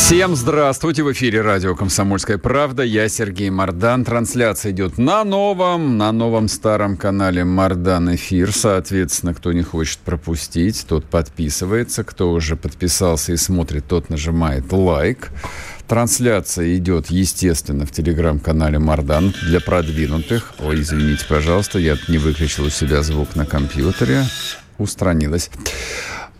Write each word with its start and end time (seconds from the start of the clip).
Всем 0.00 0.34
здравствуйте! 0.34 1.04
В 1.04 1.12
эфире 1.12 1.42
радио 1.42 1.76
«Комсомольская 1.76 2.36
правда». 2.36 2.82
Я 2.82 3.08
Сергей 3.08 3.48
Мордан. 3.50 4.04
Трансляция 4.04 4.72
идет 4.72 4.98
на 4.98 5.22
новом, 5.22 5.98
на 5.98 6.10
новом 6.10 6.48
старом 6.48 6.96
канале 6.96 7.44
«Мордан 7.44 8.12
Эфир». 8.16 8.50
Соответственно, 8.50 9.34
кто 9.34 9.52
не 9.52 9.62
хочет 9.62 9.98
пропустить, 9.98 10.84
тот 10.88 11.04
подписывается. 11.04 12.02
Кто 12.02 12.32
уже 12.32 12.56
подписался 12.56 13.34
и 13.34 13.36
смотрит, 13.36 13.86
тот 13.86 14.10
нажимает 14.10 14.72
лайк. 14.72 15.30
Трансляция 15.86 16.76
идет, 16.76 17.08
естественно, 17.08 17.86
в 17.86 17.92
телеграм-канале 17.92 18.80
Мардан 18.80 19.32
для 19.42 19.60
продвинутых. 19.60 20.54
Ой, 20.58 20.80
извините, 20.80 21.24
пожалуйста, 21.28 21.78
я 21.78 21.96
не 22.08 22.18
выключил 22.18 22.64
у 22.64 22.70
себя 22.70 23.02
звук 23.02 23.36
на 23.36 23.46
компьютере. 23.46 24.24
Устранилась. 24.78 25.50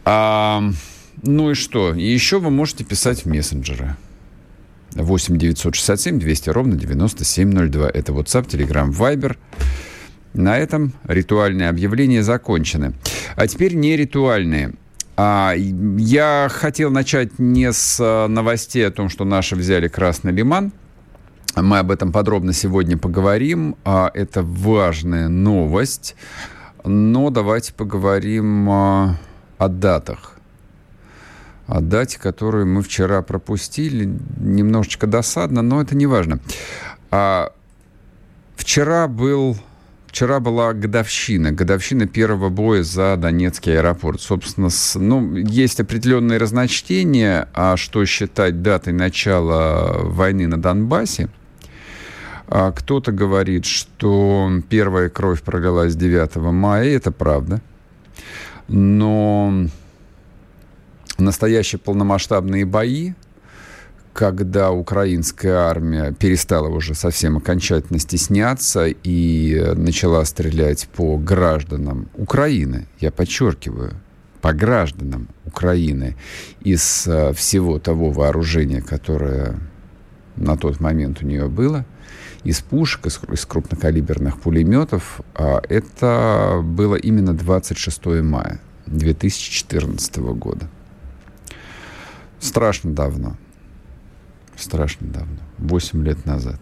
А, 0.05 0.63
ну 1.23 1.51
и 1.51 1.55
что? 1.55 1.95
И 1.95 2.03
еще 2.03 2.39
вы 2.39 2.51
можете 2.51 2.85
писать 2.85 3.25
в 3.25 3.27
мессенджеры. 3.27 3.97
8 4.93 5.37
967 5.37 6.19
200 6.19 6.51
ровно 6.51 6.77
9702. 6.77 7.91
Это 7.91 8.13
WhatsApp, 8.13 8.47
Telegram, 8.49 8.91
Viber. 8.91 9.37
На 10.33 10.59
этом 10.59 10.95
ритуальные 11.05 11.69
объявления 11.69 12.23
закончены. 12.23 12.95
А 13.37 13.47
теперь 13.47 13.75
не 13.75 13.97
ритуальные. 13.97 14.75
А, 15.17 15.55
я 15.57 16.49
хотел 16.51 16.91
начать 16.91 17.39
не 17.39 17.73
с 17.73 17.99
а, 18.01 18.27
новостей 18.27 18.87
о 18.87 18.91
том, 18.91 19.09
что 19.09 19.25
наши 19.25 19.57
взяли 19.57 19.89
Красный 19.89 20.33
Лиман. 20.33 20.73
Мы 21.57 21.79
об 21.81 21.91
этом 21.91 22.13
подробно 22.13 22.53
сегодня 22.53 22.97
поговорим. 22.97 23.77
А, 23.85 24.11
это 24.15 24.43
важная 24.43 25.29
новость. 25.29 26.17
Но 26.85 27.29
давайте 27.29 27.75
поговорим 27.75 28.71
о 28.71 29.19
датах 29.59 30.40
дате, 31.81 32.19
которую 32.19 32.67
мы 32.67 32.83
вчера 32.83 33.23
пропустили. 33.23 34.11
Немножечко 34.39 35.07
досадно, 35.07 35.63
но 35.63 35.81
это 35.81 35.95
не 35.95 36.07
важно. 36.07 36.41
А, 37.11 37.53
вчера 38.57 39.07
был 39.07 39.57
Вчера 40.11 40.41
была 40.41 40.73
годовщина, 40.73 41.53
годовщина 41.53 42.09
первого 42.09 42.49
боя 42.49 42.83
за 42.83 43.17
Донецкий 43.17 43.79
аэропорт. 43.79 44.21
Собственно, 44.21 44.69
с, 44.69 44.99
ну, 44.99 45.37
есть 45.37 45.79
определенные 45.79 46.41
разночтения, 46.41 47.49
а 47.55 47.77
что 47.77 48.05
считать 48.07 48.61
датой 48.61 48.93
начала 48.93 50.01
войны 50.03 50.49
на 50.49 50.61
Донбассе. 50.61 51.29
А 52.49 52.73
кто-то 52.73 53.13
говорит, 53.13 53.67
что 53.67 54.51
первая 54.69 55.11
кровь 55.11 55.43
пролилась 55.43 55.95
9 55.95 56.35
мая, 56.53 56.89
это 56.89 57.13
правда. 57.13 57.61
Но 58.67 59.69
настоящие 61.23 61.79
полномасштабные 61.79 62.65
бои, 62.65 63.13
когда 64.13 64.71
украинская 64.73 65.57
армия 65.57 66.13
перестала 66.13 66.69
уже 66.69 66.95
совсем 66.95 67.37
окончательно 67.37 67.99
стесняться 67.99 68.87
и 68.87 69.73
начала 69.77 70.25
стрелять 70.25 70.89
по 70.89 71.17
гражданам 71.17 72.09
Украины, 72.15 72.87
я 72.99 73.11
подчеркиваю, 73.13 73.95
по 74.41 74.53
гражданам 74.53 75.29
Украины 75.45 76.17
из 76.61 77.07
э, 77.07 77.33
всего 77.35 77.79
того 77.79 78.11
вооружения, 78.11 78.81
которое 78.81 79.59
на 80.37 80.57
тот 80.57 80.81
момент 80.81 81.23
у 81.23 81.27
нее 81.27 81.49
было, 81.49 81.85
из 82.43 82.61
пушек, 82.61 83.07
из, 83.07 83.21
из 83.31 83.45
крупнокалиберных 83.45 84.41
пулеметов, 84.41 85.21
а 85.35 85.61
это 85.69 86.61
было 86.63 86.97
именно 86.97 87.35
26 87.35 88.07
мая 88.23 88.61
2014 88.87 90.17
года. 90.17 90.69
Страшно 92.41 92.93
давно. 92.93 93.37
Страшно 94.57 95.07
давно. 95.09 95.39
Восемь 95.59 96.05
лет 96.05 96.25
назад. 96.27 96.59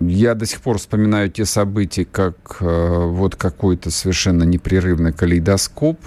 Я 0.00 0.34
до 0.34 0.44
сих 0.44 0.60
пор 0.60 0.78
вспоминаю 0.78 1.30
те 1.30 1.44
события, 1.46 2.04
как 2.04 2.58
э, 2.60 3.06
вот 3.06 3.36
какой-то 3.36 3.90
совершенно 3.90 4.44
непрерывный 4.44 5.12
калейдоскоп, 5.12 5.98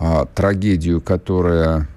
э, 0.00 0.26
трагедию, 0.34 1.00
которая 1.00 1.88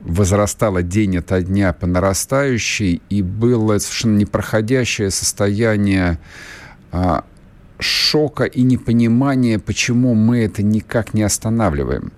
возрастала 0.00 0.82
день 0.82 1.18
ото 1.18 1.40
дня 1.42 1.72
по 1.72 1.86
нарастающей, 1.86 3.00
и 3.08 3.22
было 3.22 3.78
совершенно 3.78 4.18
непроходящее 4.18 5.10
состояние 5.10 6.18
э, 6.92 7.20
шока 7.78 8.44
и 8.44 8.62
непонимания, 8.62 9.58
почему 9.58 10.14
мы 10.14 10.44
это 10.44 10.62
никак 10.62 11.14
не 11.14 11.22
останавливаем. 11.22 12.12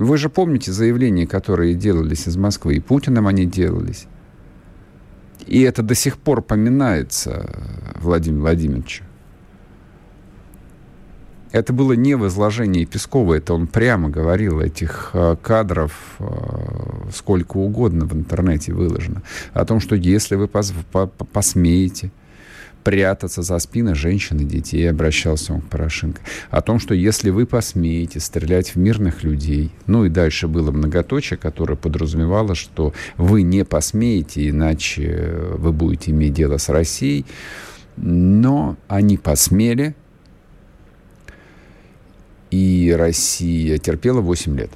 Вы 0.00 0.16
же 0.16 0.30
помните 0.30 0.72
заявления, 0.72 1.26
которые 1.26 1.74
делались 1.74 2.26
из 2.26 2.38
Москвы, 2.38 2.76
и 2.76 2.80
Путиным 2.80 3.26
они 3.26 3.44
делались. 3.44 4.06
И 5.46 5.60
это 5.60 5.82
до 5.82 5.94
сих 5.94 6.16
пор 6.16 6.40
поминается 6.40 7.50
Владимир 7.96 8.40
Владимировичу. 8.40 9.04
Это 11.52 11.74
было 11.74 11.92
не 11.92 12.14
возложение 12.14 12.86
Пескова, 12.86 13.34
это 13.34 13.52
он 13.52 13.66
прямо 13.66 14.08
говорил, 14.08 14.60
этих 14.60 15.10
э, 15.12 15.36
кадров 15.42 15.92
э, 16.18 16.24
сколько 17.12 17.58
угодно 17.58 18.06
в 18.06 18.14
интернете 18.14 18.72
выложено. 18.72 19.22
О 19.52 19.66
том, 19.66 19.80
что 19.80 19.96
если 19.96 20.34
вы 20.34 20.48
пос 20.48 20.72
посмеете 21.30 22.10
прятаться 22.84 23.42
за 23.42 23.58
спины 23.58 23.94
женщин 23.94 24.38
и 24.38 24.44
детей, 24.44 24.88
обращался 24.90 25.52
он 25.54 25.60
к 25.60 25.68
Порошенко. 25.68 26.20
О 26.50 26.60
том, 26.60 26.78
что 26.78 26.94
если 26.94 27.30
вы 27.30 27.46
посмеете 27.46 28.20
стрелять 28.20 28.74
в 28.74 28.76
мирных 28.76 29.22
людей, 29.22 29.70
ну 29.86 30.04
и 30.04 30.08
дальше 30.08 30.48
было 30.48 30.70
многоточие, 30.70 31.38
которое 31.38 31.76
подразумевало, 31.76 32.54
что 32.54 32.92
вы 33.16 33.42
не 33.42 33.64
посмеете, 33.64 34.48
иначе 34.48 35.34
вы 35.56 35.72
будете 35.72 36.10
иметь 36.10 36.34
дело 36.34 36.56
с 36.56 36.68
Россией. 36.68 37.26
Но 37.96 38.76
они 38.88 39.18
посмели, 39.18 39.94
и 42.50 42.94
Россия 42.96 43.78
терпела 43.78 44.20
8 44.20 44.56
лет. 44.56 44.70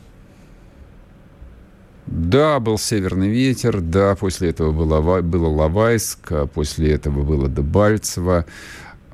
Да, 2.06 2.60
был 2.60 2.76
северный 2.76 3.28
ветер, 3.28 3.80
да, 3.80 4.14
после 4.14 4.50
этого 4.50 4.72
было, 4.72 5.22
было 5.22 5.48
Лавайск, 5.48 6.32
а 6.32 6.46
после 6.46 6.92
этого 6.92 7.22
было 7.22 7.48
Дебальцево, 7.48 8.44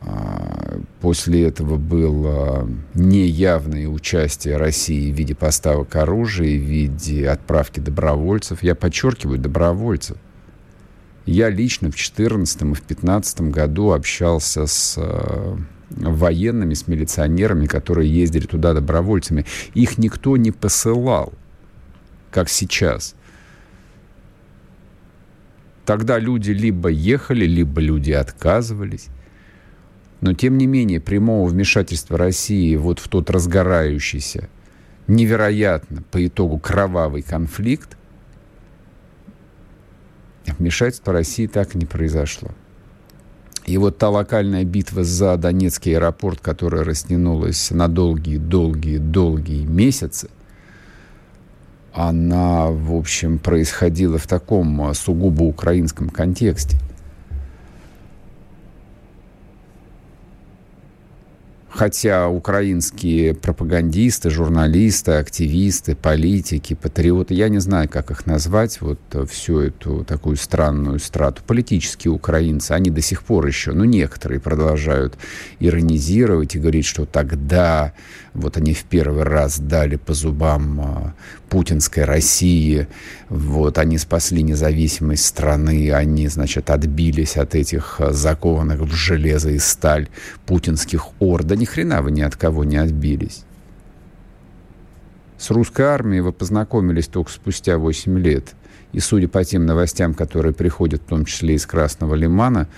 а, 0.00 0.80
после 1.00 1.44
этого 1.44 1.76
было 1.76 2.68
неявное 2.94 3.86
участие 3.86 4.56
России 4.56 5.12
в 5.12 5.14
виде 5.14 5.36
поставок 5.36 5.94
оружия, 5.94 6.58
в 6.58 6.62
виде 6.62 7.28
отправки 7.28 7.78
добровольцев. 7.78 8.62
Я 8.62 8.74
подчеркиваю, 8.74 9.38
добровольцев. 9.38 10.16
Я 11.26 11.48
лично 11.48 11.88
в 11.88 11.94
2014 11.94 12.62
и 12.62 12.64
в 12.64 12.86
2015 12.86 13.40
году 13.42 13.92
общался 13.92 14.66
с 14.66 14.96
а, 14.98 15.56
военными, 15.90 16.74
с 16.74 16.88
милиционерами, 16.88 17.66
которые 17.66 18.12
ездили 18.12 18.46
туда 18.46 18.74
добровольцами. 18.74 19.46
Их 19.74 19.98
никто 19.98 20.36
не 20.36 20.50
посылал 20.50 21.32
как 22.30 22.48
сейчас. 22.48 23.14
Тогда 25.84 26.18
люди 26.18 26.52
либо 26.52 26.88
ехали, 26.88 27.46
либо 27.46 27.80
люди 27.80 28.12
отказывались. 28.12 29.08
Но, 30.20 30.34
тем 30.34 30.58
не 30.58 30.66
менее, 30.66 31.00
прямого 31.00 31.48
вмешательства 31.48 32.18
России 32.18 32.76
вот 32.76 32.98
в 32.98 33.08
тот 33.08 33.30
разгорающийся, 33.30 34.48
невероятно 35.06 36.02
по 36.10 36.24
итогу 36.24 36.58
кровавый 36.58 37.22
конфликт, 37.22 37.96
вмешательства 40.46 41.12
России 41.12 41.46
так 41.46 41.74
и 41.74 41.78
не 41.78 41.86
произошло. 41.86 42.50
И 43.66 43.78
вот 43.78 43.98
та 43.98 44.10
локальная 44.10 44.64
битва 44.64 45.04
за 45.04 45.36
Донецкий 45.36 45.96
аэропорт, 45.96 46.40
которая 46.40 46.84
растянулась 46.84 47.70
на 47.70 47.88
долгие-долгие-долгие 47.88 49.64
месяцы– 49.64 50.28
она, 51.92 52.68
в 52.70 52.94
общем, 52.94 53.38
происходила 53.38 54.18
в 54.18 54.26
таком 54.26 54.82
а, 54.82 54.94
сугубо 54.94 55.42
украинском 55.42 56.08
контексте. 56.08 56.78
хотя 61.80 62.28
украинские 62.28 63.32
пропагандисты, 63.32 64.28
журналисты, 64.28 65.12
активисты, 65.12 65.96
политики, 65.96 66.74
патриоты, 66.74 67.32
я 67.32 67.48
не 67.48 67.58
знаю, 67.58 67.88
как 67.88 68.10
их 68.10 68.26
назвать, 68.26 68.82
вот 68.82 68.98
всю 69.30 69.60
эту 69.60 70.04
такую 70.04 70.36
странную 70.36 70.98
страту, 70.98 71.42
политические 71.46 72.12
украинцы, 72.12 72.72
они 72.72 72.90
до 72.90 73.00
сих 73.00 73.22
пор 73.22 73.46
еще, 73.46 73.72
ну, 73.72 73.84
некоторые 73.84 74.40
продолжают 74.40 75.14
иронизировать 75.58 76.54
и 76.54 76.58
говорить, 76.58 76.84
что 76.84 77.06
тогда 77.06 77.94
вот 78.34 78.58
они 78.58 78.74
в 78.74 78.84
первый 78.84 79.22
раз 79.22 79.58
дали 79.58 79.96
по 79.96 80.12
зубам 80.12 80.80
а, 80.80 81.14
путинской 81.50 82.04
России, 82.04 82.86
вот 83.28 83.76
они 83.76 83.98
спасли 83.98 84.42
независимость 84.42 85.26
страны, 85.26 85.92
они, 85.92 86.28
значит, 86.28 86.70
отбились 86.70 87.36
от 87.36 87.54
этих 87.54 88.00
а, 88.00 88.12
закованных 88.12 88.80
в 88.80 88.92
железо 88.92 89.50
и 89.50 89.58
сталь 89.58 90.08
путинских 90.46 91.08
ор. 91.18 91.42
Да 91.42 91.56
ни 91.56 91.66
хрена 91.66 92.00
вы 92.00 92.12
ни 92.12 92.22
от 92.22 92.36
кого 92.36 92.64
не 92.64 92.76
отбились. 92.76 93.44
С 95.36 95.50
русской 95.50 95.82
армией 95.82 96.20
вы 96.20 96.32
познакомились 96.32 97.08
только 97.08 97.30
спустя 97.30 97.76
8 97.76 98.18
лет. 98.18 98.54
И 98.92 99.00
судя 99.00 99.28
по 99.28 99.44
тем 99.44 99.66
новостям, 99.66 100.14
которые 100.14 100.52
приходят, 100.52 101.02
в 101.02 101.06
том 101.06 101.24
числе 101.24 101.54
из 101.54 101.66
Красного 101.66 102.14
Лимана, 102.14 102.68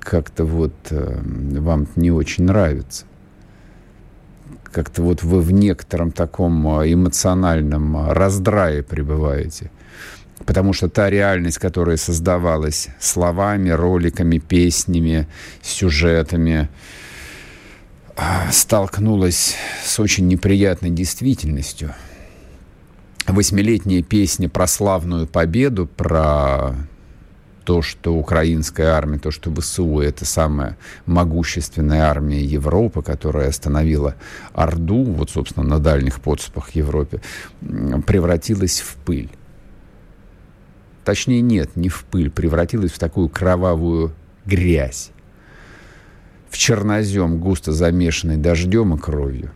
как-то 0.00 0.44
вот 0.44 0.74
э, 0.90 1.20
вам 1.60 1.86
не 1.96 2.10
очень 2.10 2.44
нравится 2.44 3.04
как-то 4.72 5.02
вот 5.02 5.22
вы 5.22 5.40
в 5.40 5.52
некотором 5.52 6.10
таком 6.10 6.66
а, 6.66 6.90
эмоциональном 6.90 7.96
а, 7.96 8.14
раздрае 8.14 8.82
пребываете. 8.82 9.70
Потому 10.44 10.72
что 10.72 10.88
та 10.88 11.08
реальность, 11.08 11.58
которая 11.58 11.96
создавалась 11.96 12.88
словами, 12.98 13.70
роликами, 13.70 14.38
песнями, 14.38 15.28
сюжетами, 15.62 16.68
а, 18.16 18.50
столкнулась 18.50 19.54
с 19.84 20.00
очень 20.00 20.26
неприятной 20.26 20.90
действительностью. 20.90 21.94
Восьмилетняя 23.28 24.02
песня 24.02 24.48
про 24.48 24.66
славную 24.66 25.28
победу, 25.28 25.86
про 25.86 26.74
то, 27.64 27.82
что 27.82 28.14
украинская 28.14 28.92
армия, 28.92 29.18
то, 29.18 29.30
что 29.30 29.54
ВСУ— 29.54 30.00
это 30.00 30.24
самая 30.24 30.76
могущественная 31.06 32.02
армия 32.02 32.42
Европы, 32.42 33.02
которая 33.02 33.48
остановила 33.48 34.16
Орду, 34.52 35.04
вот, 35.04 35.30
собственно, 35.30 35.66
на 35.66 35.78
дальних 35.78 36.20
подступах 36.20 36.70
Европе, 36.70 37.20
превратилась 37.60 38.80
в 38.80 38.96
пыль. 38.96 39.30
Точнее, 41.04 41.40
нет, 41.40 41.76
не 41.76 41.88
в 41.88 42.04
пыль, 42.04 42.30
превратилась 42.30 42.92
в 42.92 42.98
такую 42.98 43.28
кровавую 43.28 44.12
грязь. 44.46 45.10
В 46.48 46.58
чернозем, 46.58 47.38
густо 47.38 47.72
замешанный 47.72 48.36
дождем 48.36 48.94
и 48.94 48.98
кровью. 48.98 49.50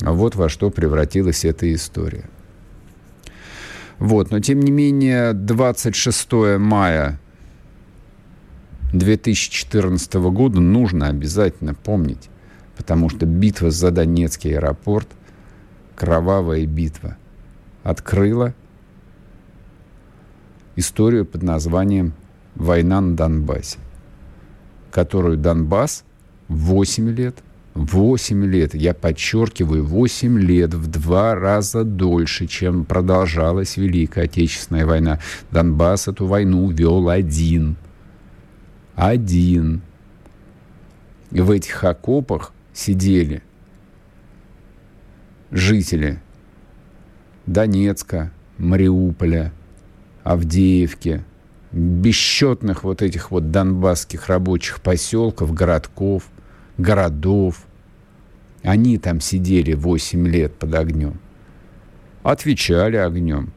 Вот 0.00 0.34
во 0.34 0.48
что 0.48 0.70
превратилась 0.70 1.44
эта 1.44 1.72
история. 1.72 2.28
Вот, 3.98 4.30
но 4.30 4.40
тем 4.40 4.60
не 4.60 4.70
менее 4.70 5.32
26 5.32 6.32
мая 6.58 7.18
2014 8.92 10.14
года 10.14 10.60
нужно 10.60 11.08
обязательно 11.08 11.74
помнить, 11.74 12.28
потому 12.76 13.08
что 13.08 13.26
битва 13.26 13.70
за 13.70 13.90
Донецкий 13.90 14.54
аэропорт, 14.54 15.08
кровавая 15.94 16.66
битва, 16.66 17.16
открыла 17.82 18.54
историю 20.76 21.24
под 21.24 21.42
названием 21.42 22.12
«Война 22.54 23.00
на 23.00 23.16
Донбассе», 23.16 23.78
которую 24.90 25.38
Донбасс 25.38 26.04
8 26.48 27.08
лет 27.10 27.36
8 27.76 28.44
лет, 28.46 28.74
я 28.74 28.94
подчеркиваю, 28.94 29.84
8 29.84 30.38
лет, 30.38 30.72
в 30.72 30.86
два 30.86 31.34
раза 31.34 31.84
дольше, 31.84 32.46
чем 32.46 32.86
продолжалась 32.86 33.76
Великая 33.76 34.24
Отечественная 34.24 34.86
война. 34.86 35.20
Донбасс 35.50 36.08
эту 36.08 36.26
войну 36.26 36.70
вел 36.70 37.10
один. 37.10 37.76
Один. 38.94 39.82
И 41.32 41.40
в 41.42 41.50
этих 41.50 41.84
окопах 41.84 42.52
сидели 42.72 43.42
жители 45.50 46.22
Донецка, 47.44 48.32
Мариуполя, 48.56 49.52
Авдеевки, 50.24 51.24
бесчетных 51.72 52.84
вот 52.84 53.02
этих 53.02 53.30
вот 53.30 53.50
донбасских 53.50 54.28
рабочих 54.28 54.80
поселков, 54.80 55.52
городков– 55.52 56.24
городов. 56.78 57.66
Они 58.62 58.98
там 58.98 59.20
сидели 59.20 59.74
8 59.74 60.26
лет 60.26 60.54
под 60.54 60.74
огнем. 60.74 61.20
Отвечали 62.22 62.96
огнем. 62.96 63.52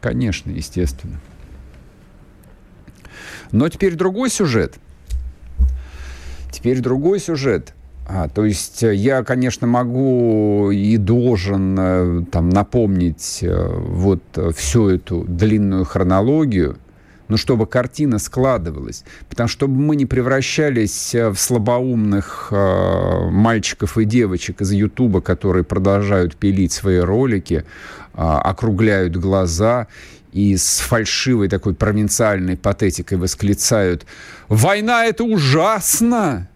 Конечно, 0.00 0.50
естественно. 0.50 1.20
Но 3.52 3.68
теперь 3.68 3.94
другой 3.94 4.30
сюжет. 4.30 4.78
Теперь 6.50 6.80
другой 6.80 7.20
сюжет. 7.20 7.74
А, 8.10 8.28
то 8.28 8.46
есть 8.46 8.82
э, 8.82 8.94
я, 8.94 9.22
конечно, 9.22 9.66
могу 9.66 10.70
и 10.70 10.96
должен 10.96 11.76
э, 11.78 12.24
там 12.32 12.48
напомнить 12.48 13.40
э, 13.42 13.68
вот 13.70 14.22
всю 14.56 14.88
эту 14.88 15.24
длинную 15.28 15.84
хронологию, 15.84 16.78
но 17.28 17.36
чтобы 17.36 17.66
картина 17.66 18.18
складывалась. 18.18 19.04
Потому 19.28 19.48
что 19.48 19.58
чтобы 19.58 19.80
мы 19.80 19.96
не 19.96 20.06
превращались 20.06 21.16
э, 21.16 21.30
в 21.30 21.36
слабоумных 21.36 22.48
э, 22.52 23.28
мальчиков 23.28 23.98
и 23.98 24.04
девочек 24.04 24.60
из 24.60 24.70
Ютуба, 24.70 25.20
которые 25.20 25.64
продолжают 25.64 26.36
пилить 26.36 26.70
свои 26.70 26.98
ролики, 26.98 27.64
э, 28.14 28.20
округляют 28.20 29.16
глаза 29.16 29.88
и 30.32 30.56
с 30.56 30.78
фальшивой 30.78 31.48
такой 31.48 31.74
провинциальной 31.74 32.56
патетикой 32.56 33.18
восклицают 33.18 34.06
«Война— 34.46 35.04
это 35.06 35.24
ужасно!» 35.24 36.48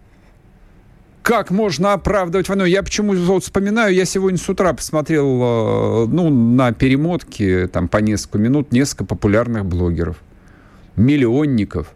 как 1.23 1.51
можно 1.51 1.93
оправдывать 1.93 2.49
войну? 2.49 2.65
Я 2.65 2.83
почему 2.83 3.13
вот 3.13 3.43
вспоминаю, 3.43 3.93
я 3.93 4.03
сегодня 4.05 4.37
с 4.37 4.47
утра 4.49 4.73
посмотрел, 4.73 5.25
э, 5.25 6.05
ну, 6.07 6.29
на 6.29 6.73
перемотке, 6.73 7.67
там, 7.67 7.87
по 7.87 7.97
несколько 7.97 8.37
минут, 8.37 8.71
несколько 8.73 9.05
популярных 9.05 9.65
блогеров 9.65 10.17
миллионников. 10.95 11.93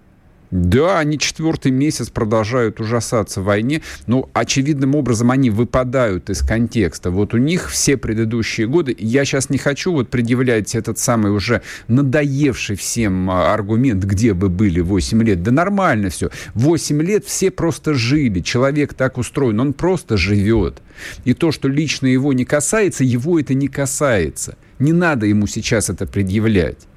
Да, 0.49 0.99
они 0.99 1.19
четвертый 1.19 1.71
месяц 1.71 2.09
продолжают 2.09 2.79
ужасаться 2.79 3.41
войне, 3.41 3.81
но 4.05 4.29
очевидным 4.33 4.95
образом 4.95 5.29
они 5.31 5.49
выпадают 5.49 6.29
из 6.29 6.41
контекста. 6.41 7.11
Вот 7.11 7.33
у 7.33 7.37
них 7.37 7.69
все 7.69 7.97
предыдущие 7.97 8.65
годы, 8.65 8.95
я 8.97 9.25
сейчас 9.25 9.49
не 9.49 9.57
хочу 9.57 9.91
вот 9.91 10.09
предъявлять 10.09 10.73
этот 10.73 10.99
самый 10.99 11.33
уже 11.33 11.63
надоевший 11.89 12.77
всем 12.77 13.29
а, 13.29 13.53
аргумент, 13.53 14.05
где 14.05 14.33
бы 14.33 14.47
были 14.47 14.79
8 14.79 15.21
лет. 15.23 15.43
Да 15.43 15.51
нормально 15.51 16.09
все. 16.09 16.29
8 16.53 17.01
лет 17.01 17.25
все 17.25 17.51
просто 17.51 17.93
жили. 17.93 18.39
Человек 18.39 18.93
так 18.93 19.17
устроен, 19.17 19.59
он 19.59 19.73
просто 19.73 20.15
живет. 20.15 20.81
И 21.25 21.33
то, 21.33 21.51
что 21.51 21.67
лично 21.67 22.07
его 22.07 22.31
не 22.31 22.45
касается, 22.45 23.03
его 23.03 23.37
это 23.37 23.53
не 23.53 23.67
касается. 23.67 24.57
Не 24.79 24.93
надо 24.93 25.25
ему 25.25 25.45
сейчас 25.45 25.89
это 25.89 26.07
предъявлять. 26.07 26.87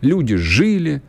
Люди 0.00 0.36
жили, 0.36 1.02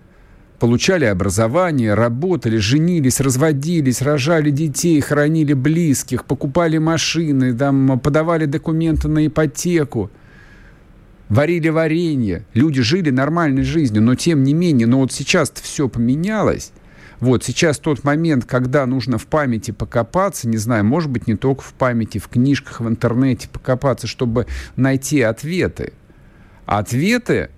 получали 0.59 1.05
образование, 1.05 1.93
работали, 1.93 2.57
женились, 2.57 3.19
разводились, 3.19 4.01
рожали 4.01 4.51
детей, 4.51 4.99
хоронили 5.01 5.53
близких, 5.53 6.25
покупали 6.25 6.77
машины, 6.77 7.55
там, 7.55 7.99
подавали 7.99 8.45
документы 8.45 9.07
на 9.07 9.27
ипотеку, 9.27 10.11
варили 11.29 11.69
варенье. 11.69 12.45
Люди 12.53 12.81
жили 12.81 13.09
нормальной 13.09 13.63
жизнью, 13.63 14.01
но 14.01 14.15
тем 14.15 14.43
не 14.43 14.53
менее, 14.53 14.87
но 14.87 14.99
вот 14.99 15.11
сейчас 15.11 15.51
все 15.51 15.87
поменялось. 15.87 16.71
Вот 17.19 17.43
сейчас 17.43 17.79
тот 17.79 18.03
момент, 18.05 18.45
когда 18.45 18.85
нужно 18.85 19.17
в 19.17 19.27
памяти 19.27 19.71
покопаться, 19.71 20.47
не 20.47 20.57
знаю, 20.57 20.85
может 20.85 21.11
быть, 21.11 21.27
не 21.27 21.35
только 21.35 21.61
в 21.61 21.73
памяти, 21.73 22.17
в 22.17 22.29
книжках, 22.29 22.79
в 22.79 22.87
интернете 22.87 23.49
покопаться, 23.49 24.07
чтобы 24.07 24.47
найти 24.77 25.21
ответы. 25.21 25.93
ответы 26.65 27.49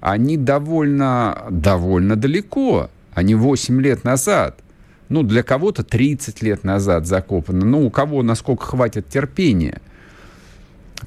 они 0.00 0.36
довольно, 0.36 1.46
довольно 1.50 2.16
далеко. 2.16 2.90
Они 3.12 3.34
8 3.34 3.80
лет 3.80 4.04
назад. 4.04 4.60
Ну, 5.08 5.22
для 5.22 5.42
кого-то 5.42 5.82
30 5.82 6.42
лет 6.42 6.64
назад 6.64 7.06
закопаны. 7.06 7.64
Ну, 7.64 7.86
у 7.86 7.90
кого 7.90 8.22
насколько 8.22 8.64
хватит 8.64 9.08
терпения 9.08 9.80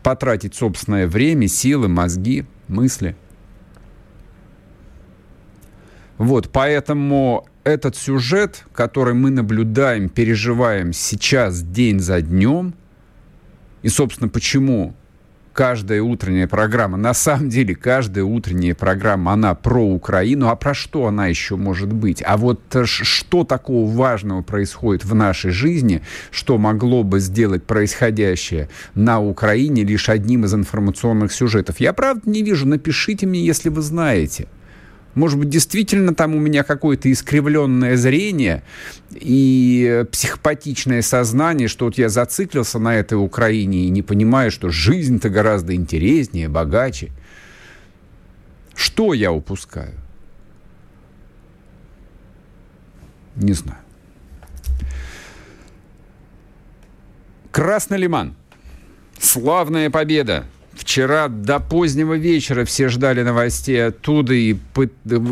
потратить 0.03 0.55
собственное 0.55 1.07
время, 1.07 1.47
силы, 1.47 1.87
мозги, 1.87 2.45
мысли. 2.67 3.15
Вот, 6.17 6.49
поэтому 6.51 7.47
этот 7.63 7.95
сюжет, 7.95 8.65
который 8.73 9.13
мы 9.13 9.29
наблюдаем, 9.31 10.07
переживаем 10.09 10.93
сейчас 10.93 11.61
день 11.61 11.99
за 11.99 12.21
днем, 12.21 12.73
и, 13.81 13.89
собственно, 13.89 14.29
почему 14.29 14.93
каждая 15.53 16.01
утренняя 16.01 16.47
программа, 16.47 16.97
на 16.97 17.13
самом 17.13 17.49
деле 17.49 17.75
каждая 17.75 18.23
утренняя 18.23 18.75
программа, 18.75 19.33
она 19.33 19.55
про 19.55 19.85
Украину, 19.85 20.47
а 20.47 20.55
про 20.55 20.73
что 20.73 21.07
она 21.07 21.27
еще 21.27 21.55
может 21.55 21.91
быть? 21.91 22.23
А 22.25 22.37
вот 22.37 22.61
что 22.83 23.43
такого 23.43 23.89
важного 23.89 24.41
происходит 24.41 25.05
в 25.05 25.15
нашей 25.15 25.51
жизни, 25.51 26.01
что 26.31 26.57
могло 26.57 27.03
бы 27.03 27.19
сделать 27.19 27.63
происходящее 27.63 28.69
на 28.95 29.21
Украине 29.21 29.83
лишь 29.83 30.09
одним 30.09 30.45
из 30.45 30.53
информационных 30.53 31.33
сюжетов? 31.33 31.79
Я 31.79 31.93
правда 31.93 32.29
не 32.29 32.43
вижу, 32.43 32.67
напишите 32.67 33.25
мне, 33.25 33.45
если 33.45 33.69
вы 33.69 33.81
знаете. 33.81 34.47
Может 35.13 35.39
быть, 35.39 35.49
действительно 35.49 36.15
там 36.15 36.35
у 36.35 36.39
меня 36.39 36.63
какое-то 36.63 37.11
искривленное 37.11 37.97
зрение 37.97 38.63
и 39.11 40.05
психопатичное 40.11 41.01
сознание, 41.01 41.67
что 41.67 41.85
вот 41.85 41.97
я 41.97 42.07
зациклился 42.07 42.79
на 42.79 42.95
этой 42.95 43.15
Украине 43.15 43.85
и 43.85 43.89
не 43.89 44.01
понимаю, 44.01 44.51
что 44.51 44.69
жизнь-то 44.69 45.29
гораздо 45.29 45.75
интереснее, 45.75 46.47
богаче. 46.47 47.11
Что 48.73 49.13
я 49.13 49.33
упускаю? 49.33 49.93
Не 53.35 53.53
знаю. 53.53 53.79
Красный 57.51 57.97
Лиман. 57.97 58.35
Славная 59.19 59.89
победа. 59.89 60.45
Вчера 60.81 61.27
до 61.27 61.59
позднего 61.59 62.15
вечера 62.15 62.65
все 62.65 62.89
ждали 62.89 63.21
новостей 63.21 63.85
оттуда, 63.85 64.33
и, 64.33 64.55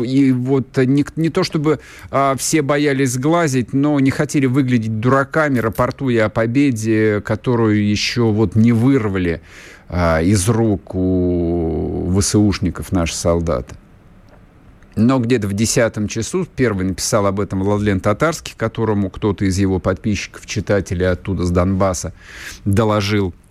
и 0.04 0.32
вот 0.32 0.76
не, 0.76 1.04
не 1.16 1.28
то 1.28 1.42
чтобы 1.42 1.80
а, 2.12 2.36
все 2.36 2.62
боялись 2.62 3.14
сглазить, 3.14 3.72
но 3.72 3.98
не 3.98 4.12
хотели 4.12 4.46
выглядеть 4.46 5.00
дураками, 5.00 5.58
рапортуя 5.58 6.26
о 6.26 6.28
победе, 6.28 7.20
которую 7.22 7.84
еще 7.84 8.30
вот 8.30 8.54
не 8.54 8.70
вырвали 8.70 9.42
а, 9.88 10.22
из 10.22 10.48
рук 10.48 10.94
у 10.94 12.16
ВСУшников 12.16 12.92
наши 12.92 13.16
солдаты. 13.16 13.74
Но 14.94 15.18
где-то 15.18 15.48
в 15.48 15.52
десятом 15.52 16.06
часу 16.06 16.46
первый 16.54 16.86
написал 16.86 17.26
об 17.26 17.40
этом 17.40 17.64
Владлен 17.64 17.98
Татарский, 17.98 18.54
которому 18.56 19.10
кто-то 19.10 19.44
из 19.44 19.58
его 19.58 19.80
подписчиков, 19.80 20.46
читателей 20.46 21.10
оттуда, 21.10 21.44
с 21.44 21.50
Донбасса, 21.50 22.12
доложил– 22.64 23.34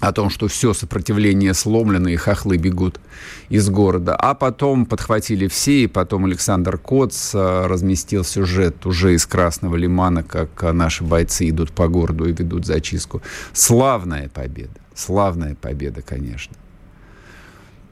о 0.00 0.12
том, 0.12 0.30
что 0.30 0.46
все 0.46 0.74
сопротивление 0.74 1.54
сломлено, 1.54 2.08
и 2.08 2.16
хохлы 2.16 2.56
бегут 2.56 3.00
из 3.48 3.68
города. 3.68 4.14
А 4.14 4.34
потом 4.34 4.86
подхватили 4.86 5.48
все, 5.48 5.84
и 5.84 5.86
потом 5.86 6.24
Александр 6.24 6.78
Коц 6.78 7.34
э, 7.34 7.66
разместил 7.66 8.24
сюжет 8.24 8.86
уже 8.86 9.14
из 9.14 9.26
Красного 9.26 9.76
Лимана, 9.76 10.22
как 10.22 10.62
наши 10.72 11.02
бойцы 11.02 11.48
идут 11.50 11.72
по 11.72 11.88
городу 11.88 12.28
и 12.28 12.32
ведут 12.32 12.64
зачистку. 12.64 13.22
Славная 13.52 14.28
победа. 14.28 14.80
Славная 14.94 15.54
победа, 15.56 16.02
конечно. 16.02 16.54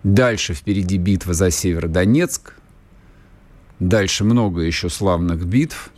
Дальше 0.04 0.54
впереди 0.54 0.98
битва 0.98 1.34
за 1.34 1.50
Северодонецк. 1.50 2.54
Дальше 3.80 4.22
много 4.22 4.60
еще 4.60 4.88
славных 4.88 5.44
битв. 5.44 5.90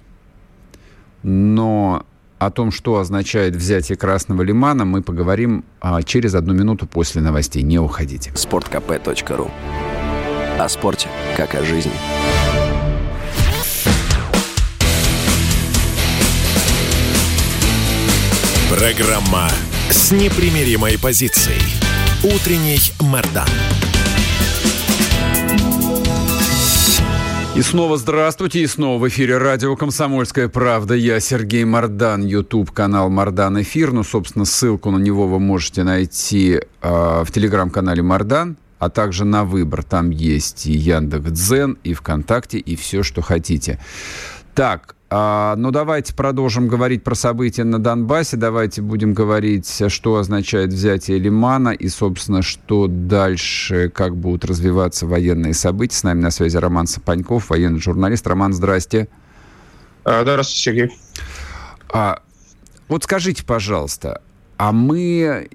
Но 1.22 2.06
о 2.38 2.50
том, 2.50 2.70
что 2.70 2.98
означает 2.98 3.56
взятие 3.56 3.96
Красного 3.96 4.42
Лимана, 4.42 4.84
мы 4.84 5.02
поговорим 5.02 5.64
а, 5.80 6.02
через 6.02 6.34
одну 6.34 6.54
минуту 6.54 6.86
после 6.86 7.20
новостей. 7.20 7.62
Не 7.62 7.78
уходите. 7.78 8.32
Спорткп.ру 8.34 9.50
О 10.58 10.68
спорте, 10.68 11.08
как 11.36 11.54
о 11.54 11.64
жизни. 11.64 11.92
Программа 18.70 19.48
с 19.90 20.12
непримиримой 20.12 20.98
позицией. 20.98 21.62
Утренний 22.22 22.80
Мордан. 23.00 23.48
И 27.58 27.62
снова 27.62 27.96
здравствуйте, 27.96 28.60
и 28.60 28.68
снова 28.68 29.02
в 29.02 29.08
эфире 29.08 29.36
радио 29.36 29.74
«Комсомольская 29.74 30.46
правда». 30.48 30.94
Я 30.94 31.18
Сергей 31.18 31.64
Мордан, 31.64 32.24
YouTube-канал 32.24 33.10
«Мордан 33.10 33.60
Эфир». 33.60 33.90
Ну, 33.90 34.04
собственно, 34.04 34.44
ссылку 34.44 34.92
на 34.92 34.98
него 34.98 35.26
вы 35.26 35.40
можете 35.40 35.82
найти 35.82 36.60
э, 36.82 37.24
в 37.24 37.32
телеграм-канале 37.32 38.00
«Мордан», 38.00 38.58
а 38.78 38.90
также 38.90 39.24
на 39.24 39.42
выбор. 39.42 39.82
Там 39.82 40.10
есть 40.10 40.66
и 40.66 40.72
Яндекс.Дзен, 40.72 41.78
и 41.82 41.94
ВКонтакте, 41.94 42.58
и 42.58 42.76
все, 42.76 43.02
что 43.02 43.22
хотите. 43.22 43.80
Так, 44.54 44.94
а, 45.10 45.56
ну, 45.56 45.70
давайте 45.70 46.14
продолжим 46.14 46.68
говорить 46.68 47.02
про 47.02 47.14
события 47.14 47.64
на 47.64 47.78
Донбассе. 47.78 48.36
Давайте 48.36 48.82
будем 48.82 49.14
говорить, 49.14 49.82
что 49.88 50.16
означает 50.16 50.70
взятие 50.70 51.18
Лимана 51.18 51.70
и, 51.70 51.88
собственно, 51.88 52.42
что 52.42 52.88
дальше, 52.88 53.88
как 53.88 54.16
будут 54.16 54.44
развиваться 54.44 55.06
военные 55.06 55.54
события. 55.54 55.96
С 55.96 56.02
нами 56.02 56.20
на 56.20 56.30
связи 56.30 56.58
Роман 56.58 56.86
Сапаньков, 56.86 57.48
военный 57.48 57.80
журналист. 57.80 58.26
Роман, 58.26 58.52
здрасте. 58.52 59.08
А, 60.04 60.22
здравствуйте, 60.22 60.62
Сергей. 60.62 60.98
А, 61.90 62.20
вот 62.88 63.04
скажите, 63.04 63.44
пожалуйста, 63.44 64.20
а 64.58 64.72
мы 64.72 65.48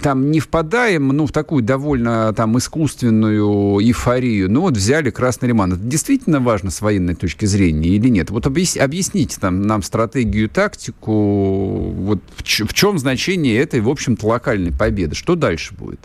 там 0.00 0.30
не 0.30 0.40
впадаем, 0.40 1.08
ну, 1.08 1.26
в 1.26 1.32
такую 1.32 1.62
довольно 1.62 2.32
там 2.34 2.56
искусственную 2.58 3.80
эйфорию. 3.80 4.50
Ну, 4.50 4.62
вот 4.62 4.74
взяли 4.74 5.10
Красный 5.10 5.48
Лиман. 5.48 5.74
Это 5.74 5.82
действительно 5.82 6.40
важно 6.40 6.70
с 6.70 6.80
военной 6.80 7.14
точки 7.14 7.44
зрения 7.46 7.90
или 7.90 8.08
нет? 8.08 8.30
Вот 8.30 8.46
объяс, 8.46 8.76
объясните 8.76 9.38
там, 9.40 9.62
нам 9.62 9.82
стратегию, 9.82 10.48
тактику. 10.48 11.90
Вот 11.90 12.20
в, 12.36 12.42
в 12.42 12.74
чем 12.74 12.98
значение 12.98 13.58
этой, 13.58 13.80
в 13.80 13.88
общем-то, 13.88 14.26
локальной 14.26 14.72
победы? 14.72 15.14
Что 15.14 15.34
дальше 15.34 15.74
будет? 15.74 16.00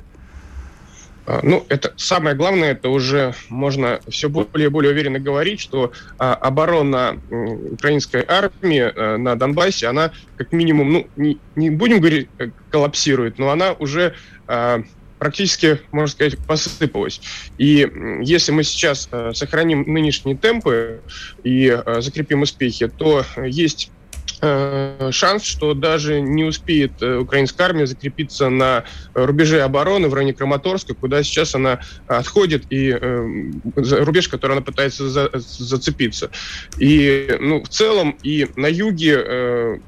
А, 1.31 1.39
ну, 1.43 1.65
это 1.69 1.93
самое 1.95 2.35
главное, 2.35 2.71
это 2.71 2.89
уже 2.89 3.33
можно 3.47 4.01
все 4.09 4.27
более 4.27 4.65
и 4.65 4.69
более 4.69 4.91
уверенно 4.91 5.17
говорить, 5.17 5.61
что 5.61 5.93
а, 6.17 6.33
оборона 6.33 7.21
украинской 7.71 8.25
армии 8.27 8.81
а, 8.81 9.17
на 9.17 9.37
Донбассе, 9.37 9.87
она 9.87 10.11
как 10.35 10.51
минимум, 10.51 10.91
ну, 10.91 11.07
не, 11.15 11.37
не 11.55 11.69
будем 11.69 11.99
говорить, 11.99 12.27
э, 12.37 12.49
коллапсирует, 12.69 13.39
но 13.39 13.49
она 13.49 13.71
уже 13.71 14.13
а, 14.45 14.83
практически, 15.19 15.79
можно 15.93 16.11
сказать, 16.11 16.37
посыпалась. 16.39 17.21
И 17.57 17.89
если 18.21 18.51
мы 18.51 18.63
сейчас 18.63 19.07
а, 19.13 19.31
сохраним 19.33 19.83
нынешние 19.87 20.35
темпы 20.35 20.99
и 21.45 21.69
а, 21.69 22.01
закрепим 22.01 22.41
успехи, 22.41 22.89
то 22.89 23.23
есть 23.37 23.89
Э, 23.91 24.00
шанс, 24.41 25.43
что 25.43 25.73
даже 25.75 26.19
не 26.19 26.43
успеет 26.43 27.01
э, 27.01 27.17
украинская 27.17 27.67
армия 27.67 27.85
закрепиться 27.85 28.49
на 28.49 28.85
рубеже 29.13 29.61
обороны 29.61 30.07
в 30.07 30.13
районе 30.15 30.33
Краматорска, 30.33 30.95
куда 30.95 31.21
сейчас 31.21 31.53
она 31.53 31.79
отходит, 32.07 32.65
и 32.71 32.89
э, 32.89 33.51
рубеж, 33.75 34.27
который 34.29 34.53
она 34.53 34.61
пытается 34.61 35.09
за, 35.09 35.29
зацепиться. 35.33 36.31
И 36.79 37.37
ну, 37.39 37.63
в 37.63 37.69
целом 37.69 38.17
и 38.23 38.47
на 38.55 38.67
юге 38.67 39.79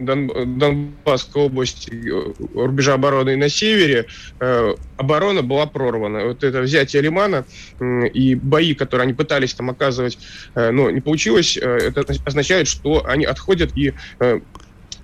Дон, 0.00 0.58
Донбасской 0.58 1.42
области, 1.42 1.90
э, 1.90 2.32
рубежа 2.54 2.94
обороны 2.94 3.36
на 3.36 3.48
севере, 3.48 4.06
э, 4.40 4.74
оборона 4.96 5.42
была 5.42 5.66
прорвана. 5.66 6.24
Вот 6.24 6.42
это 6.42 6.62
взятие 6.62 7.02
Лимана 7.02 7.44
и 7.80 8.34
бои, 8.34 8.74
которые 8.74 9.04
они 9.04 9.12
пытались 9.12 9.54
там 9.54 9.70
оказывать, 9.70 10.18
э, 10.54 10.70
но 10.70 10.90
не 10.90 11.00
получилось, 11.00 11.56
это 11.56 12.04
означает, 12.24 12.66
что 12.66 13.06
они 13.06 13.24
отходят, 13.24 13.72
и 13.76 13.92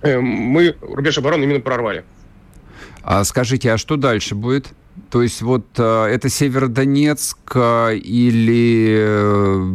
мы 0.03 0.75
рубеж 0.81 1.17
обороны 1.17 1.43
именно 1.43 1.59
прорвали. 1.59 2.03
А 3.03 3.23
скажите, 3.23 3.71
а 3.71 3.77
что 3.77 3.95
дальше 3.95 4.35
будет? 4.35 4.67
То 5.09 5.21
есть 5.21 5.41
вот 5.41 5.65
э, 5.77 6.05
это 6.05 6.27
Северодонецк 6.27 7.37
э, 7.55 7.95
или, 7.95 8.97
э, 8.99 9.73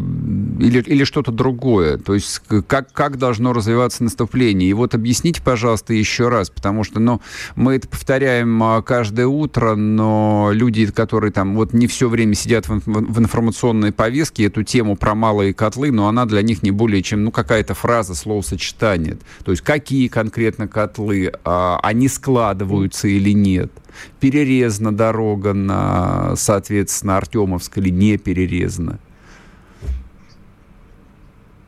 или, 0.60 0.80
или 0.80 1.04
что-то 1.04 1.32
другое? 1.32 1.96
То 1.96 2.14
есть 2.14 2.42
как, 2.66 2.92
как 2.92 3.16
должно 3.16 3.52
развиваться 3.52 4.04
наступление? 4.04 4.68
И 4.68 4.72
вот 4.74 4.94
объясните, 4.94 5.40
пожалуйста, 5.42 5.94
еще 5.94 6.28
раз, 6.28 6.50
потому 6.50 6.84
что 6.84 7.00
ну, 7.00 7.22
мы 7.56 7.76
это 7.76 7.88
повторяем 7.88 8.82
каждое 8.84 9.26
утро, 9.26 9.74
но 9.74 10.50
люди, 10.52 10.86
которые 10.86 11.32
там 11.32 11.54
вот 11.54 11.72
не 11.72 11.86
все 11.86 12.08
время 12.08 12.34
сидят 12.34 12.68
в, 12.68 12.80
в 12.84 13.18
информационной 13.18 13.92
повестке, 13.92 14.46
эту 14.46 14.62
тему 14.64 14.96
про 14.96 15.14
малые 15.14 15.54
котлы, 15.54 15.90
но 15.92 16.08
она 16.08 16.26
для 16.26 16.42
них 16.42 16.62
не 16.62 16.70
более 16.70 17.02
чем 17.02 17.24
ну, 17.24 17.30
какая-то 17.30 17.74
фраза, 17.74 18.14
словосочетание. 18.14 19.16
То 19.44 19.52
есть 19.52 19.62
какие 19.62 20.08
конкретно 20.08 20.68
котлы, 20.68 21.32
а, 21.44 21.80
они 21.82 22.08
складываются 22.08 23.08
или 23.08 23.30
нет? 23.32 23.72
Перерезана 24.20 24.92
дорога 24.92 25.52
на, 25.52 26.34
соответственно, 26.36 27.16
Артемовск 27.16 27.78
или 27.78 27.90
не 27.90 28.16
перерезана? 28.16 28.98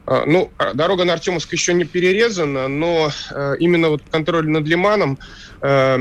А, 0.06 0.25
ну, 0.26 0.50
а, 0.58 0.75
дорога 0.75 1.04
на 1.04 1.14
Артемовск 1.14 1.52
еще 1.52 1.73
не 1.73 1.84
перерезана, 1.84 2.68
но 2.68 3.11
э, 3.30 3.56
именно 3.58 3.88
вот 3.88 4.02
контроль 4.11 4.46
над 4.46 4.66
Лиманом 4.66 5.18
э, 5.62 5.99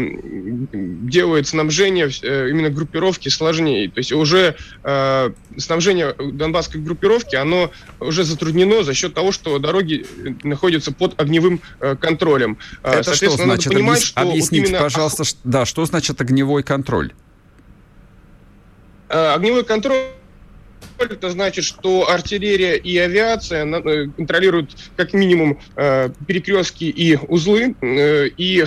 делает 0.73 1.47
снабжение 1.47 2.09
э, 2.21 2.49
именно 2.49 2.69
группировки 2.69 3.29
сложнее. 3.29 3.89
То 3.89 3.99
есть 3.99 4.11
уже 4.11 4.55
снабжение 5.57 6.13
донбасской 6.13 6.81
группировки, 6.81 7.35
оно 7.35 7.71
уже 7.99 8.23
затруднено 8.23 8.83
за 8.83 8.93
счет 8.93 9.13
того, 9.13 9.31
что 9.31 9.57
дороги 9.59 10.05
находятся 10.43 10.91
под 10.91 11.19
огневым 11.19 11.61
контролем. 11.99 12.57
Это 12.83 13.13
что 13.13 13.29
значит? 13.29 13.65
Надо 13.65 13.69
понимать, 13.69 13.97
Объяс... 13.97 14.09
что 14.09 14.21
Объясните, 14.21 14.61
вот 14.61 14.69
именно... 14.69 14.83
пожалуйста, 14.83 15.23
да, 15.43 15.65
что 15.65 15.85
значит 15.85 16.19
огневой 16.19 16.63
контроль? 16.63 17.13
Огневой 19.07 19.63
контроль 19.63 20.03
это 21.11 21.29
значит, 21.29 21.65
что 21.65 22.09
артиллерия 22.09 22.75
и 22.75 22.97
авиация 22.97 23.65
э, 23.65 24.07
контролируют 24.15 24.75
как 24.95 25.13
минимум 25.13 25.59
э, 25.75 26.09
перекрестки 26.27 26.85
и 26.85 27.17
узлы, 27.27 27.75
э, 27.81 28.27
и 28.37 28.65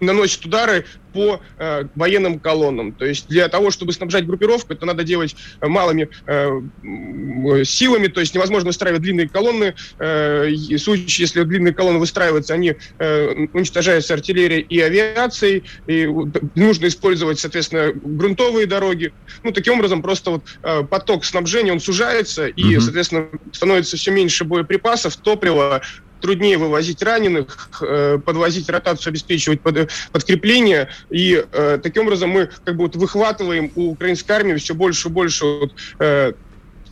наносят 0.00 0.44
удары 0.44 0.84
по 1.16 1.40
э, 1.58 1.84
военным 1.94 2.38
колоннам. 2.38 2.92
То 2.92 3.06
есть 3.06 3.26
для 3.28 3.48
того, 3.48 3.70
чтобы 3.70 3.94
снабжать 3.94 4.26
группировку, 4.26 4.74
это 4.74 4.84
надо 4.84 5.02
делать 5.02 5.34
э, 5.62 5.66
малыми 5.66 6.10
э, 6.26 7.64
силами, 7.64 8.08
то 8.08 8.20
есть 8.20 8.34
невозможно 8.34 8.66
выстраивать 8.66 9.00
длинные 9.00 9.26
колонны. 9.26 9.74
Э, 9.98 10.46
в 10.46 10.78
случае, 10.78 11.22
если 11.24 11.42
длинные 11.42 11.72
колонны 11.72 11.98
выстраиваются, 11.98 12.52
они 12.52 12.74
э, 12.98 13.46
уничтожаются 13.54 14.12
артиллерией 14.12 14.60
и 14.60 14.78
авиацией, 14.78 15.64
и 15.86 16.06
нужно 16.54 16.88
использовать, 16.88 17.38
соответственно, 17.38 17.92
грунтовые 17.94 18.66
дороги. 18.66 19.14
Ну, 19.42 19.52
таким 19.52 19.78
образом, 19.78 20.02
просто 20.02 20.32
вот 20.32 20.42
э, 20.62 20.82
поток 20.82 21.24
снабжения, 21.24 21.72
он 21.72 21.80
сужается, 21.80 22.46
и, 22.46 22.62
mm-hmm. 22.62 22.80
соответственно, 22.80 23.28
становится 23.52 23.96
все 23.96 24.10
меньше 24.10 24.44
боеприпасов, 24.44 25.16
топлива, 25.16 25.80
труднее 26.20 26.58
вывозить 26.58 27.02
раненых, 27.02 27.70
э, 27.80 28.18
подвозить 28.24 28.68
ротацию, 28.68 29.10
обеспечивать 29.10 29.60
под, 29.60 29.90
подкрепление. 30.12 30.88
И 31.10 31.44
э, 31.52 31.78
таким 31.82 32.04
образом 32.04 32.30
мы 32.30 32.50
как 32.64 32.76
бы 32.76 32.84
вот 32.84 32.96
выхватываем 32.96 33.70
у 33.74 33.90
украинской 33.92 34.32
армии 34.32 34.54
все 34.56 34.74
больше 34.74 35.08
и 35.08 35.12
больше 35.12 35.44
вот, 35.44 35.74
э, 36.00 36.32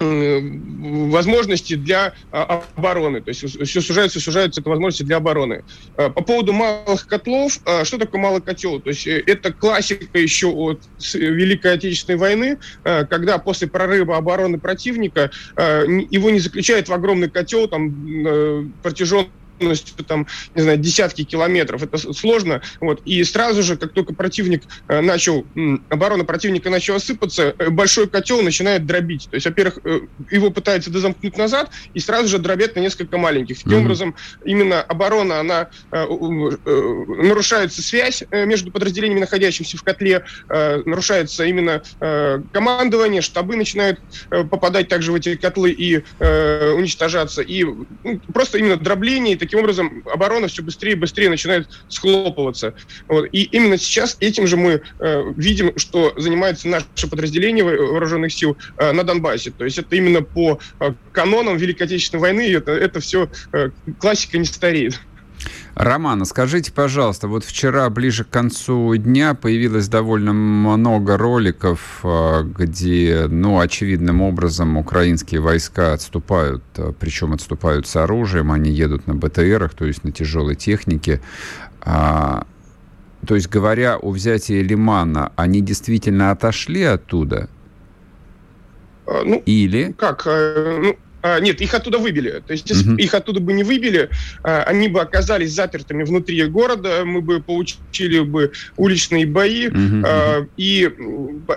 возможности 0.00 1.76
для 1.76 2.14
а, 2.32 2.64
обороны. 2.74 3.20
То 3.20 3.28
есть 3.30 3.44
все 3.44 3.80
сужается, 3.80 4.18
сужается 4.18 4.60
это 4.60 4.68
возможности 4.68 5.04
для 5.04 5.18
обороны. 5.18 5.62
По 5.94 6.10
поводу 6.10 6.52
малых 6.52 7.06
котлов, 7.06 7.60
что 7.84 7.98
такое 7.98 8.20
малый 8.20 8.42
котел? 8.42 8.80
То 8.80 8.90
есть 8.90 9.06
это 9.06 9.52
классика 9.52 10.18
еще 10.18 10.48
от 10.48 10.82
Великой 11.14 11.74
Отечественной 11.74 12.18
войны, 12.18 12.58
когда 12.82 13.38
после 13.38 13.68
прорыва 13.68 14.16
обороны 14.16 14.58
противника 14.58 15.30
его 15.56 16.30
не 16.30 16.40
заключают 16.40 16.88
в 16.88 16.92
огромный 16.92 17.30
котел 17.30 17.68
там 17.68 18.72
протяженностью 18.82 19.32
там, 20.06 20.26
не 20.54 20.62
знаю, 20.62 20.78
десятки 20.78 21.24
километров. 21.24 21.82
Это 21.82 21.98
сложно. 22.12 22.62
Вот. 22.80 23.02
И 23.04 23.22
сразу 23.24 23.62
же, 23.62 23.76
как 23.76 23.92
только 23.92 24.14
противник 24.14 24.64
э, 24.88 25.00
начал, 25.00 25.46
оборона 25.88 26.24
противника 26.24 26.70
начала 26.70 26.98
сыпаться, 26.98 27.54
э, 27.58 27.70
большой 27.70 28.08
котел 28.08 28.42
начинает 28.42 28.86
дробить. 28.86 29.28
То 29.30 29.36
есть, 29.36 29.46
во-первых, 29.46 29.78
э, 29.84 30.00
его 30.30 30.50
пытаются 30.50 30.90
дозамкнуть 30.90 31.36
назад, 31.36 31.70
и 31.94 32.00
сразу 32.00 32.28
же 32.28 32.38
дробят 32.38 32.76
на 32.76 32.80
несколько 32.80 33.18
маленьких. 33.18 33.58
Таким 33.58 33.78
mm-hmm. 33.78 33.82
образом, 33.82 34.14
именно 34.44 34.82
оборона, 34.82 35.40
она 35.40 35.68
нарушается 35.90 37.82
связь 37.82 38.24
между 38.30 38.70
подразделениями, 38.70 39.20
находящимися 39.20 39.76
в 39.76 39.82
котле, 39.82 40.24
нарушается 40.48 41.44
именно 41.44 41.82
командование, 42.52 43.22
штабы 43.22 43.56
начинают 43.56 44.00
попадать 44.28 44.88
также 44.88 45.12
в 45.12 45.14
эти 45.14 45.36
котлы 45.36 45.70
и 45.70 46.02
уничтожаться. 46.20 47.42
И 47.42 47.64
ну, 47.64 48.20
просто 48.32 48.58
именно 48.58 48.76
дробление 48.76 49.36
таким 49.44 49.60
образом 49.60 50.02
оборона 50.06 50.48
все 50.48 50.62
быстрее 50.62 50.92
и 50.92 50.96
быстрее 50.96 51.28
начинает 51.28 51.68
схлопываться. 51.88 52.74
Вот. 53.08 53.28
И 53.32 53.42
именно 53.44 53.76
сейчас 53.76 54.16
этим 54.20 54.46
же 54.46 54.56
мы 54.56 54.82
э, 55.00 55.32
видим, 55.36 55.72
что 55.76 56.14
занимается 56.16 56.68
наше 56.68 57.08
подразделение 57.10 57.64
вооруженных 57.64 58.32
сил 58.32 58.56
э, 58.78 58.92
на 58.92 59.04
Донбассе. 59.04 59.50
То 59.50 59.64
есть 59.64 59.78
это 59.78 59.94
именно 59.96 60.22
по 60.22 60.58
э, 60.80 60.92
канонам 61.12 61.56
Великой 61.56 61.84
Отечественной 61.84 62.22
войны, 62.22 62.52
это, 62.52 62.72
это 62.72 63.00
все 63.00 63.28
э, 63.52 63.70
классика 63.98 64.38
не 64.38 64.46
стареет. 64.46 64.98
Романа, 65.74 66.24
скажите, 66.24 66.72
пожалуйста, 66.72 67.26
вот 67.26 67.44
вчера 67.44 67.90
ближе 67.90 68.24
к 68.24 68.30
концу 68.30 68.96
дня 68.96 69.34
появилось 69.34 69.88
довольно 69.88 70.32
много 70.32 71.16
роликов, 71.16 72.00
а, 72.04 72.42
где, 72.42 73.26
ну, 73.28 73.58
очевидным 73.58 74.22
образом 74.22 74.76
украинские 74.76 75.40
войска 75.40 75.92
отступают, 75.92 76.62
а, 76.76 76.92
причем 76.92 77.32
отступают 77.32 77.86
с 77.88 77.96
оружием, 77.96 78.52
они 78.52 78.70
едут 78.70 79.06
на 79.06 79.14
БТРах, 79.14 79.74
то 79.74 79.84
есть 79.84 80.04
на 80.04 80.12
тяжелой 80.12 80.54
технике. 80.54 81.20
А, 81.80 82.46
то 83.26 83.34
есть, 83.34 83.48
говоря 83.48 83.96
о 83.96 84.10
взятии 84.10 84.62
Лимана, 84.62 85.32
они 85.36 85.60
действительно 85.60 86.30
отошли 86.30 86.82
оттуда? 86.82 87.48
Ну, 89.06 89.42
Или... 89.46 89.94
Как? 89.98 90.22
Э, 90.26 90.80
ну, 90.82 90.96
а, 91.24 91.40
нет, 91.40 91.62
их 91.62 91.72
оттуда 91.72 91.96
выбили. 91.96 92.42
То 92.46 92.52
есть, 92.52 92.68
если 92.68 92.92
uh-huh. 92.92 92.98
их 92.98 93.14
оттуда 93.14 93.40
бы 93.40 93.54
не 93.54 93.64
выбили, 93.64 94.10
а, 94.42 94.64
они 94.64 94.88
бы 94.88 95.00
оказались 95.00 95.52
запертыми 95.52 96.04
внутри 96.04 96.44
города, 96.44 97.02
мы 97.06 97.22
бы 97.22 97.40
получили 97.40 98.20
бы 98.20 98.52
уличные 98.76 99.24
бои. 99.26 99.68
Uh-huh. 99.68 100.46
И 100.58 100.90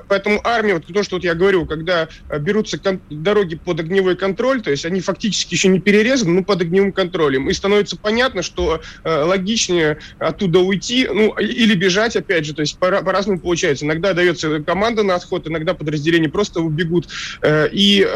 поэтому 0.07 0.39
армия, 0.45 0.75
вот 0.75 0.85
то, 0.85 1.03
что 1.03 1.17
вот 1.17 1.25
я 1.25 1.33
говорю, 1.33 1.65
когда 1.65 2.07
берутся 2.39 2.77
кон- 2.77 3.01
дороги 3.09 3.55
под 3.55 3.81
огневой 3.81 4.15
контроль, 4.15 4.61
то 4.61 4.71
есть 4.71 4.85
они 4.85 5.01
фактически 5.01 5.55
еще 5.55 5.67
не 5.67 5.81
перерезаны, 5.81 6.31
но 6.31 6.43
под 6.45 6.61
огневым 6.61 6.93
контролем, 6.93 7.49
и 7.49 7.53
становится 7.53 7.97
понятно, 7.97 8.43
что 8.43 8.81
логичнее 9.03 9.97
оттуда 10.17 10.59
уйти, 10.59 11.09
ну, 11.11 11.33
или 11.37 11.75
бежать, 11.75 12.15
опять 12.15 12.45
же, 12.45 12.53
то 12.53 12.61
есть 12.61 12.79
по- 12.79 13.01
по-разному 13.01 13.41
получается. 13.41 13.83
Иногда 13.83 14.13
дается 14.13 14.63
команда 14.63 15.03
на 15.03 15.15
отход, 15.15 15.45
иногда 15.45 15.73
подразделения 15.73 16.29
просто 16.29 16.61
убегут. 16.61 17.09
И 17.45 18.07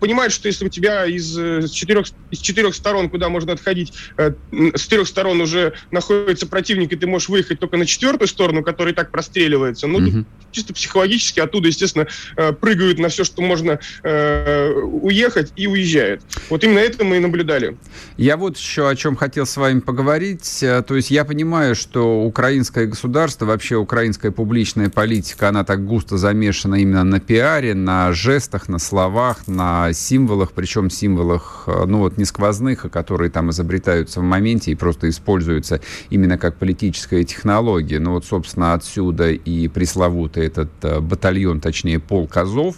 понимают, 0.00 0.32
что 0.32 0.48
если 0.48 0.64
у 0.64 0.70
тебя 0.70 0.93
из, 1.06 1.36
из, 1.38 1.70
четырех, 1.70 2.06
из 2.30 2.38
четырех 2.38 2.74
сторон, 2.74 3.10
куда 3.10 3.28
можно 3.28 3.52
отходить, 3.52 3.92
э, 4.16 4.32
с 4.52 4.82
четырех 4.82 5.08
сторон 5.08 5.40
уже 5.40 5.74
находится 5.90 6.46
противник, 6.46 6.92
и 6.92 6.96
ты 6.96 7.06
можешь 7.06 7.28
выехать 7.28 7.58
только 7.58 7.76
на 7.76 7.86
четвертую 7.86 8.28
сторону, 8.28 8.62
которая 8.62 8.92
и 8.92 8.96
так 8.96 9.10
простреливается. 9.10 9.86
Ну, 9.86 10.00
mm-hmm. 10.00 10.24
чисто 10.52 10.74
психологически 10.74 11.40
оттуда, 11.40 11.68
естественно, 11.68 12.06
э, 12.36 12.52
прыгают 12.52 12.98
на 12.98 13.08
все, 13.08 13.24
что 13.24 13.42
можно 13.42 13.78
э, 14.02 14.72
уехать, 14.72 15.52
и 15.56 15.66
уезжают. 15.66 16.22
Вот 16.50 16.64
именно 16.64 16.78
это 16.78 17.04
мы 17.04 17.16
и 17.16 17.20
наблюдали. 17.20 17.76
Я 18.16 18.36
вот 18.36 18.56
еще 18.56 18.88
о 18.88 18.96
чем 18.96 19.16
хотел 19.16 19.46
с 19.46 19.56
вами 19.56 19.80
поговорить. 19.80 20.62
Э, 20.62 20.82
то 20.86 20.96
есть 20.96 21.10
я 21.10 21.24
понимаю, 21.24 21.74
что 21.74 22.22
украинское 22.22 22.86
государство, 22.86 23.46
вообще 23.46 23.76
украинская 23.76 24.30
публичная 24.30 24.90
политика, 24.90 25.48
она 25.48 25.64
так 25.64 25.84
густо 25.84 26.16
замешана 26.16 26.76
именно 26.76 27.04
на 27.04 27.20
пиаре, 27.20 27.74
на 27.74 28.12
жестах, 28.12 28.68
на 28.68 28.78
словах, 28.78 29.46
на 29.46 29.92
символах, 29.92 30.52
причем 30.52 30.83
причем 30.84 30.90
символах, 30.90 31.64
э, 31.66 31.84
ну 31.86 31.98
вот 31.98 32.18
не 32.18 32.24
сквозных, 32.24 32.84
а 32.84 32.88
которые 32.88 33.30
там 33.30 33.50
изобретаются 33.50 34.20
в 34.20 34.22
моменте 34.22 34.72
и 34.72 34.74
просто 34.74 35.08
используются 35.08 35.80
именно 36.10 36.38
как 36.38 36.56
политическая 36.56 37.24
технология. 37.24 37.98
Ну 37.98 38.12
вот, 38.12 38.24
собственно, 38.24 38.74
отсюда 38.74 39.30
и 39.30 39.68
пресловутый 39.68 40.46
этот 40.46 40.70
э, 40.82 41.00
батальон, 41.00 41.60
точнее, 41.60 42.00
полк 42.00 42.36
Азов. 42.36 42.76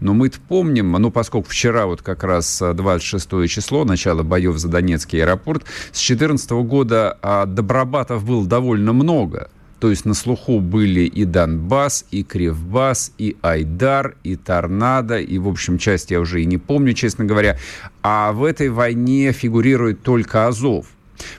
Но 0.00 0.14
мы-то 0.14 0.38
помним, 0.48 0.92
ну 0.92 1.10
поскольку 1.10 1.48
вчера 1.50 1.86
вот 1.86 2.02
как 2.02 2.24
раз 2.24 2.62
26 2.74 3.28
э, 3.32 3.46
число, 3.46 3.84
начало 3.84 4.22
боев 4.22 4.56
за 4.58 4.68
Донецкий 4.68 5.22
аэропорт, 5.22 5.64
с 5.92 6.06
2014 6.06 6.50
года 6.50 7.18
а, 7.22 7.46
добробатов 7.46 8.24
было 8.24 8.46
довольно 8.46 8.92
много. 8.92 9.50
То 9.80 9.90
есть 9.90 10.04
на 10.04 10.14
слуху 10.14 10.60
были 10.60 11.00
и 11.00 11.24
Донбасс, 11.24 12.04
и 12.10 12.24
Кривбас, 12.24 13.12
и 13.18 13.36
Айдар, 13.42 14.16
и 14.24 14.36
Торнадо, 14.36 15.18
и, 15.18 15.38
в 15.38 15.48
общем, 15.48 15.78
часть 15.78 16.10
я 16.10 16.20
уже 16.20 16.42
и 16.42 16.46
не 16.46 16.58
помню, 16.58 16.94
честно 16.94 17.24
говоря. 17.24 17.58
А 18.02 18.32
в 18.32 18.42
этой 18.44 18.70
войне 18.70 19.32
фигурирует 19.32 20.02
только 20.02 20.46
Азов. 20.46 20.86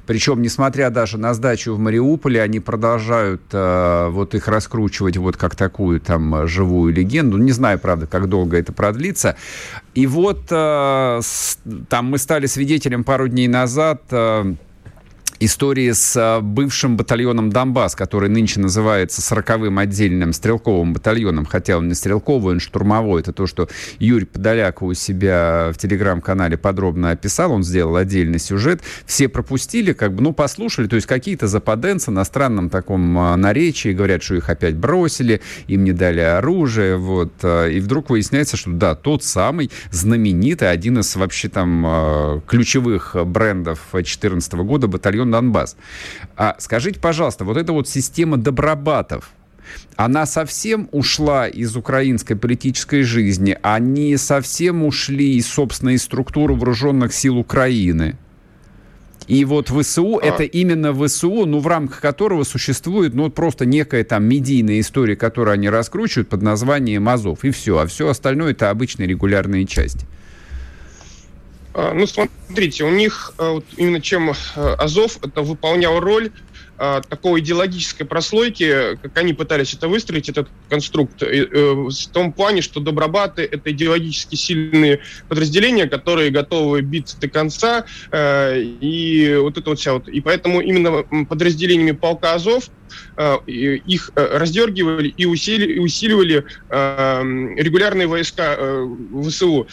Причем, 0.06 0.42
несмотря 0.42 0.90
даже 0.90 1.18
на 1.18 1.34
сдачу 1.34 1.74
в 1.74 1.80
Мариуполе, 1.80 2.42
они 2.42 2.60
продолжают 2.60 3.42
э, 3.52 4.08
вот 4.10 4.36
их 4.36 4.48
раскручивать 4.48 5.18
вот 5.18 5.38
как 5.38 5.56
такую 5.56 6.00
там 6.02 6.48
живую 6.48 6.94
легенду. 6.94 7.38
Не 7.38 7.52
знаю, 7.52 7.80
правда, 7.80 8.08
как 8.08 8.28
долго 8.28 8.58
это 8.58 8.74
продлится. 8.74 9.36
И 9.94 10.08
вот 10.08 10.48
э, 10.50 11.20
с, 11.22 11.60
там 11.88 12.08
мы 12.08 12.18
стали 12.18 12.46
свидетелем 12.46 13.04
пару 13.04 13.28
дней 13.28 13.48
назад 13.48 14.04
э, 14.12 14.56
истории 15.40 15.92
с 15.92 16.16
а, 16.18 16.42
бывшим 16.42 16.98
батальоном 16.98 17.50
«Донбасс», 17.50 17.96
который 17.96 18.30
нынче 18.30 18.60
называется 18.60 19.22
40-м 19.22 19.78
отдельным 19.78 20.34
стрелковым 20.34 20.94
батальоном, 20.94 21.46
хотя 21.46 21.78
он 21.78 21.88
не 21.88 21.94
стрелковый, 21.94 22.56
он 22.56 22.60
штурмовой. 22.60 23.22
Это 23.22 23.34
то, 23.34 23.48
что 23.48 23.70
Юрий 24.00 24.26
Подоляк 24.26 24.82
у 24.82 24.94
себя 24.94 25.72
в 25.74 25.78
телеграм-канале 25.78 26.58
подробно 26.58 27.12
описал. 27.12 27.54
Он 27.54 27.64
сделал 27.64 27.96
отдельный 27.96 28.40
сюжет. 28.40 28.82
Все 29.06 29.30
пропустили, 29.30 29.94
как 29.94 30.14
бы, 30.14 30.22
ну, 30.22 30.34
послушали. 30.34 30.88
То 30.88 30.96
есть 30.96 31.08
какие-то 31.08 31.48
западенцы 31.48 32.12
на 32.12 32.26
странном 32.26 32.70
таком 32.70 33.18
а, 33.18 33.38
наречии 33.38 33.94
говорят, 33.94 34.22
что 34.24 34.36
их 34.36 34.50
опять 34.50 34.76
бросили, 34.76 35.42
им 35.68 35.84
не 35.86 35.94
дали 35.94 36.20
оружие. 36.20 36.98
Вот. 36.98 37.32
А, 37.44 37.68
и 37.68 37.80
вдруг 37.80 38.10
выясняется, 38.10 38.58
что 38.58 38.72
да, 38.72 38.96
тот 38.96 39.24
самый 39.24 39.72
знаменитый, 39.92 40.70
один 40.70 41.00
из 41.00 41.16
вообще 41.16 41.48
там 41.50 42.42
ключевых 42.48 43.16
брендов 43.26 43.80
2014 43.92 44.54
года 44.54 44.88
батальон 44.88 45.29
Донбасс. 45.32 45.76
А 46.36 46.56
скажите, 46.60 47.00
пожалуйста, 47.00 47.46
вот 47.46 47.58
эта 47.58 47.74
вот 47.74 47.88
система 47.88 48.38
добробатов, 48.38 49.32
она 49.96 50.26
совсем 50.26 50.90
ушла 50.92 51.48
из 51.48 51.76
украинской 51.76 52.36
политической 52.36 53.04
жизни, 53.04 53.58
они 53.62 54.18
совсем 54.18 54.84
ушли 54.84 55.36
из 55.36 55.48
собственной 55.48 55.98
структуры 55.98 56.54
вооруженных 56.54 57.14
сил 57.14 57.38
Украины. 57.38 58.18
И 59.28 59.46
вот 59.46 59.70
ВСУ, 59.70 60.18
а... 60.18 60.26
это 60.26 60.44
именно 60.44 60.92
ВСУ, 60.92 61.46
ну, 61.46 61.60
в 61.60 61.68
рамках 61.68 62.02
которого 62.02 62.44
существует, 62.44 63.14
ну, 63.14 63.30
просто 63.30 63.66
некая 63.66 64.04
там 64.04 64.24
медийная 64.24 64.80
история, 64.80 65.16
которую 65.16 65.54
они 65.54 65.70
раскручивают 65.70 66.30
под 66.30 66.42
названием 66.42 67.08
Азов, 67.08 67.44
и 67.44 67.52
все. 67.52 67.78
А 67.78 67.86
все 67.86 68.10
остальное 68.10 68.52
это 68.52 68.72
обычные 68.72 69.08
регулярные 69.08 69.68
части. 69.68 70.08
А, 71.80 71.94
ну, 71.94 72.06
смотрите, 72.08 72.84
у 72.84 72.90
них 72.90 73.34
а, 73.38 73.54
вот 73.54 73.66
именно 73.78 74.02
чем 74.02 74.32
а, 74.32 74.74
Азов 74.74 75.18
это 75.24 75.42
выполнял 75.42 76.00
роль 76.00 76.32
такой 77.10 77.42
идеологической 77.42 78.08
прослойки, 78.08 78.96
как 79.02 79.18
они 79.18 79.34
пытались 79.34 79.74
это 79.74 79.90
выстроить, 79.90 80.30
этот 80.30 80.48
конструкт, 80.70 81.22
э, 81.22 81.46
в 81.74 82.08
том 82.14 82.32
плане, 82.32 82.62
что 82.62 82.80
добробаты— 82.80 83.42
это 83.52 83.72
идеологически 83.72 84.36
сильные 84.36 85.02
подразделения, 85.28 85.88
которые 85.88 86.30
готовы 86.30 86.80
биться 86.80 87.20
до 87.20 87.28
конца, 87.28 87.84
э, 88.12 88.62
и 88.62 89.36
вот 89.42 89.58
это 89.58 89.72
вот 89.72 89.80
вся 89.80 89.92
вот. 89.92 90.08
И 90.08 90.22
поэтому 90.22 90.62
именно 90.62 91.04
подразделениями 91.26 91.92
полка 91.92 92.36
Азов 92.36 92.70
их 93.46 94.12
э, 94.16 94.38
раздергивали 94.38 95.10
и 95.10 95.24
и 95.24 95.80
усиливали 95.80 96.46
регулярные 96.70 98.08
войска 98.08 98.58
ВСУ. 99.22 99.68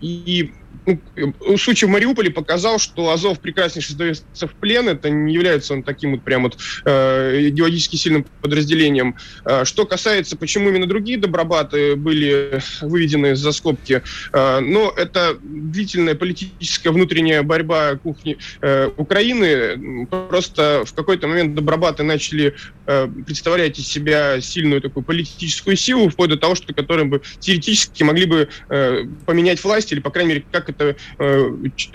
И 0.00 0.52
ну, 0.88 1.58
случай 1.58 1.86
в 1.86 1.90
Мариуполе 1.90 2.30
показал, 2.30 2.78
что 2.78 3.10
Азов 3.10 3.40
прекраснейше 3.40 3.92
сдается 3.92 4.46
в 4.46 4.52
плен, 4.54 4.88
это 4.88 5.10
не 5.10 5.34
является 5.34 5.74
он 5.74 5.82
таким 5.82 6.12
вот 6.12 6.22
прям 6.22 6.44
вот 6.44 6.56
э, 6.84 7.48
идеологически 7.48 7.96
сильным 7.96 8.24
подразделением. 8.40 9.16
Э, 9.44 9.64
что 9.64 9.86
касается, 9.86 10.36
почему 10.36 10.70
именно 10.70 10.86
другие 10.86 11.18
добробаты 11.18 11.96
были 11.96 12.60
выведены 12.80 13.36
за 13.36 13.52
скобки, 13.52 14.02
э, 14.32 14.60
но 14.60 14.92
это 14.96 15.36
длительная 15.42 16.14
политическая 16.14 16.90
внутренняя 16.90 17.42
борьба 17.42 17.96
кухни 17.96 18.38
э, 18.60 18.90
Украины. 18.96 20.06
Просто 20.28 20.84
в 20.86 20.94
какой-то 20.94 21.26
момент 21.26 21.54
добробаты 21.54 22.02
начали 22.02 22.54
э, 22.86 23.08
представлять 23.26 23.78
из 23.78 23.86
себя 23.86 24.40
сильную 24.40 24.80
такую 24.80 25.04
политическую 25.04 25.76
силу, 25.76 26.08
вплоть 26.08 26.30
до 26.30 26.36
того, 26.36 26.54
что 26.54 26.72
которые 26.72 27.06
бы 27.06 27.22
теоретически 27.40 28.02
могли 28.02 28.26
бы 28.26 28.48
э, 28.68 29.04
поменять 29.26 29.62
власть 29.62 29.92
или, 29.92 30.00
по 30.00 30.10
крайней 30.10 30.30
мере, 30.30 30.44
как 30.50 30.68
это, 30.70 30.77
э, 30.78 30.94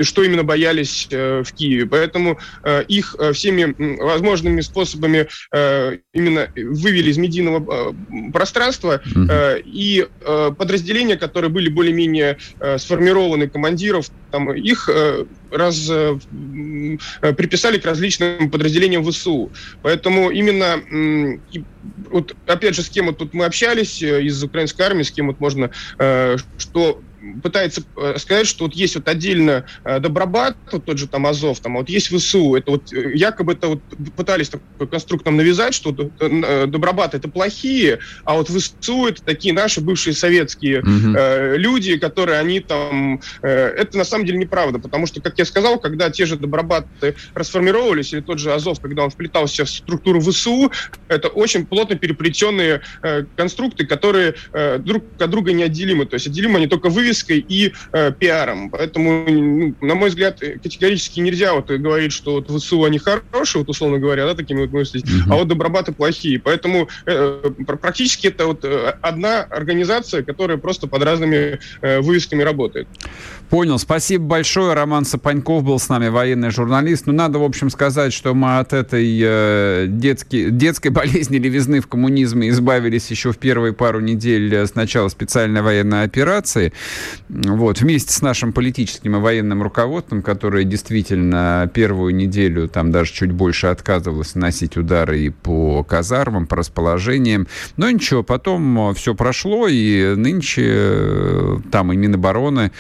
что 0.02 0.24
именно 0.24 0.44
боялись 0.44 1.08
э, 1.12 1.44
в 1.44 1.54
Киеве. 1.54 1.86
Поэтому 1.86 2.40
э, 2.64 2.84
их 2.88 3.16
всеми 3.34 3.76
возможными 4.02 4.62
способами 4.62 5.28
именно 6.14 6.50
вывели 6.56 7.10
из 7.10 7.18
медийного 7.18 7.96
пространства, 8.32 9.02
и 9.66 10.08
подразделения, 10.58 11.18
которые 11.18 11.50
были 11.50 11.70
более-менее 11.70 12.38
сформированы 12.78 13.50
командиров, 13.50 14.10
там, 14.32 14.52
их 14.54 14.90
раз, 15.52 15.88
приписали 15.88 17.78
к 17.78 17.86
различным 17.86 18.50
подразделениям 18.50 19.04
ВСУ. 19.04 19.52
Поэтому 19.82 20.32
именно 20.32 20.82
вот 22.10 22.36
опять 22.48 22.76
же, 22.76 22.84
с 22.84 22.90
кем 22.90 23.08
вот 23.08 23.18
тут 23.18 23.34
мы 23.34 23.46
общались 23.46 24.02
из 24.02 24.44
украинской 24.44 24.82
армии, 24.84 25.04
с 25.04 25.12
кем 25.12 25.28
вот 25.28 25.40
можно, 25.40 25.72
что 26.58 27.02
пытается 27.42 27.84
э, 27.98 28.18
сказать, 28.18 28.48
что 28.48 28.66
вот 28.66 28.74
есть 28.74 28.96
вот 28.96 29.08
отдельно 29.08 29.66
э, 29.84 30.00
Добробат, 30.00 30.58
вот 30.72 30.86
тот 30.86 30.98
же 30.98 31.08
там 31.08 31.26
Азов, 31.26 31.60
там, 31.60 31.78
а 31.78 31.80
вот 31.80 31.90
есть 31.90 32.08
ВСУ. 32.08 32.56
Это 32.56 32.72
вот 32.72 32.92
э, 32.94 33.14
якобы 33.16 33.54
это 33.54 33.68
вот 33.70 33.82
пытались 34.16 34.50
такой 34.50 34.88
конструкт 34.88 35.26
нам 35.26 35.38
навязать, 35.38 35.74
что 35.74 35.92
Добробат 35.92 37.14
это 37.14 37.30
плохие, 37.30 38.00
а 38.26 38.36
вот 38.36 38.50
ВСУ 38.50 39.08
это 39.08 39.24
такие 39.24 39.54
наши 39.54 39.82
бывшие 39.82 40.14
советские 40.14 40.82
угу. 40.82 41.16
э, 41.16 41.58
люди, 41.58 41.98
которые 41.98 42.40
они 42.40 42.60
там... 42.60 43.22
Э, 43.42 43.50
это 43.50 43.98
на 43.98 44.06
самом 44.06 44.26
деле 44.26 44.38
неправда, 44.38 44.80
потому 44.80 45.08
что, 45.08 45.22
как 45.22 45.38
я 45.40 45.46
сказал, 45.46 45.80
когда 45.80 46.10
те 46.10 46.26
же 46.26 46.38
Добробаты 46.38 47.16
расформировались, 47.34 48.14
или 48.14 48.22
тот 48.22 48.40
же 48.40 48.54
Азов, 48.54 48.80
когда 48.82 49.04
он 49.04 49.10
вплетался 49.10 49.66
в 49.66 49.70
структуру 49.70 50.20
ВСУ, 50.20 50.72
это 51.08 51.30
очень 51.30 51.66
плотно 51.66 51.96
переплетенные 51.96 52.82
э, 53.02 53.26
конструкты, 53.36 53.86
которые 53.86 54.36
э, 54.52 54.80
друг 54.80 55.04
от 55.20 55.30
друга 55.30 55.54
неотделимы. 55.54 56.06
То 56.06 56.16
есть 56.16 56.28
отделимы 56.28 56.58
они 56.58 56.68
только 56.68 56.90
вывески 56.90 57.13
вывеской 57.14 57.46
и 57.48 57.74
э, 57.92 58.12
пиаром. 58.12 58.70
Поэтому, 58.70 59.26
ну, 59.28 59.76
на 59.82 59.96
мой 59.96 60.10
взгляд, 60.10 60.40
категорически 60.40 61.20
нельзя 61.20 61.54
вот 61.54 61.68
говорить, 61.70 62.12
что 62.12 62.34
вот 62.34 62.50
ВСУ 62.50 62.84
они 62.84 62.98
хорошие, 62.98 63.62
вот 63.62 63.70
условно 63.70 64.00
говоря, 64.00 64.26
да, 64.26 64.34
такими 64.34 64.62
вот 64.62 64.72
мыслить, 64.72 65.06
mm-hmm. 65.06 65.32
а 65.32 65.36
вот 65.36 65.48
добробаты 65.48 65.92
плохие. 65.92 66.40
Поэтому 66.40 66.90
э, 67.06 67.52
практически 67.66 68.28
это 68.28 68.48
вот 68.48 68.66
э, 68.66 68.96
одна 69.02 69.44
организация, 69.44 70.24
которая 70.24 70.58
просто 70.58 70.88
под 70.88 71.04
разными 71.04 71.60
э, 71.82 72.00
вывесками 72.02 72.44
работает. 72.44 72.88
Понял. 73.50 73.78
Спасибо 73.78 74.26
большое. 74.26 74.74
Роман 74.74 75.06
Сапаньков 75.06 75.64
был 75.64 75.78
с 75.78 75.88
нами, 75.88 76.08
военный 76.08 76.50
журналист. 76.50 77.06
Ну, 77.06 77.14
надо, 77.14 77.38
в 77.38 77.44
общем, 77.44 77.70
сказать, 77.70 78.12
что 78.12 78.34
мы 78.34 78.58
от 78.58 78.74
этой 78.74 79.20
э, 79.22 79.86
детски, 79.88 80.50
детской 80.50 80.88
болезни 80.90 81.38
левизны 81.38 81.80
в 81.80 81.88
коммунизме 81.88 82.50
избавились 82.50 83.12
еще 83.12 83.32
в 83.32 83.38
первые 83.38 83.74
пару 83.74 84.00
недель 84.00 84.56
э, 84.56 84.66
с 84.66 84.74
начала 84.74 85.08
специальной 85.10 85.62
военной 85.62 86.04
операции. 86.04 86.74
Вот, 87.30 87.82
вместе 87.82 88.14
с 88.14 88.22
нашим 88.22 88.54
политическим 88.54 89.16
и 89.16 89.20
военным 89.20 89.64
руководством, 89.64 90.22
которое 90.22 90.64
действительно 90.64 91.70
первую 91.74 92.16
неделю, 92.16 92.68
там 92.68 92.92
даже 92.92 93.14
чуть 93.14 93.32
больше 93.32 93.68
отказывалось 93.68 94.36
наносить 94.36 94.78
удары 94.78 95.22
и 95.22 95.30
по 95.30 95.84
казармам, 95.84 96.48
по 96.48 96.56
расположениям. 96.56 97.48
Но 97.78 97.90
ничего, 97.90 98.24
потом 98.24 98.92
э, 98.92 98.94
все 98.94 99.16
прошло, 99.16 99.68
и 99.68 100.16
нынче 100.16 100.64
э, 100.66 101.58
там 101.72 101.92
и 101.94 101.96
Минобороны 101.96 102.72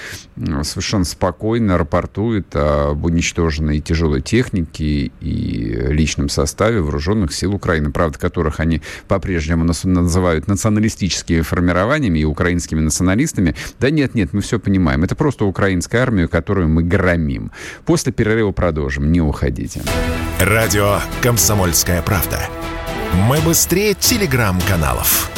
совершенно 0.63 1.05
спокойно 1.05 1.77
рапортует 1.77 2.55
об 2.55 3.05
уничтоженной 3.05 3.79
тяжелой 3.79 4.21
технике 4.21 5.11
и 5.21 5.77
личном 5.89 6.29
составе 6.29 6.81
вооруженных 6.81 7.33
сил 7.33 7.53
Украины, 7.53 7.91
правда, 7.91 8.19
которых 8.19 8.59
они 8.59 8.81
по-прежнему 9.07 9.63
называют 9.63 10.47
националистическими 10.47 11.41
формированиями 11.41 12.19
и 12.19 12.25
украинскими 12.25 12.79
националистами. 12.79 13.55
Да 13.79 13.89
нет, 13.89 14.12
нет, 14.15 14.33
мы 14.33 14.41
все 14.41 14.59
понимаем. 14.59 15.03
Это 15.03 15.15
просто 15.15 15.45
украинская 15.45 16.01
армия, 16.01 16.27
которую 16.27 16.69
мы 16.69 16.83
громим. 16.83 17.51
После 17.85 18.11
перерыва 18.11 18.51
продолжим. 18.51 19.11
Не 19.11 19.21
уходите. 19.21 19.81
Радио 20.39 20.99
«Комсомольская 21.21 22.01
правда». 22.01 22.39
Мы 23.27 23.39
быстрее 23.41 23.93
телеграм-каналов. 23.93 25.29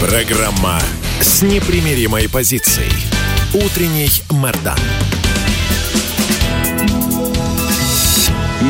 Программа 0.00 0.78
с 1.20 1.42
непримиримой 1.42 2.28
позицией. 2.28 2.92
Утренний 3.52 4.10
Мордан. 4.30 4.78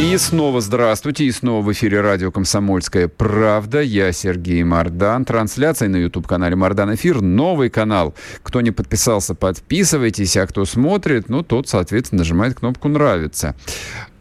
И 0.08 0.16
снова 0.16 0.62
здравствуйте, 0.62 1.26
и 1.26 1.30
снова 1.30 1.62
в 1.62 1.70
эфире 1.72 2.00
радио 2.00 2.32
«Комсомольская 2.32 3.08
правда». 3.08 3.82
Я 3.82 4.10
Сергей 4.12 4.62
Мордан. 4.64 5.26
Трансляция 5.26 5.90
на 5.90 5.96
YouTube-канале 5.96 6.56
«Мордан 6.56 6.94
Эфир». 6.94 7.20
Новый 7.20 7.68
канал. 7.68 8.14
Кто 8.42 8.62
не 8.62 8.70
подписался, 8.70 9.34
подписывайтесь, 9.34 10.38
а 10.38 10.46
кто 10.46 10.64
смотрит, 10.64 11.28
ну, 11.28 11.42
тот, 11.42 11.68
соответственно, 11.68 12.20
нажимает 12.20 12.58
кнопку 12.58 12.88
«Нравится». 12.88 13.54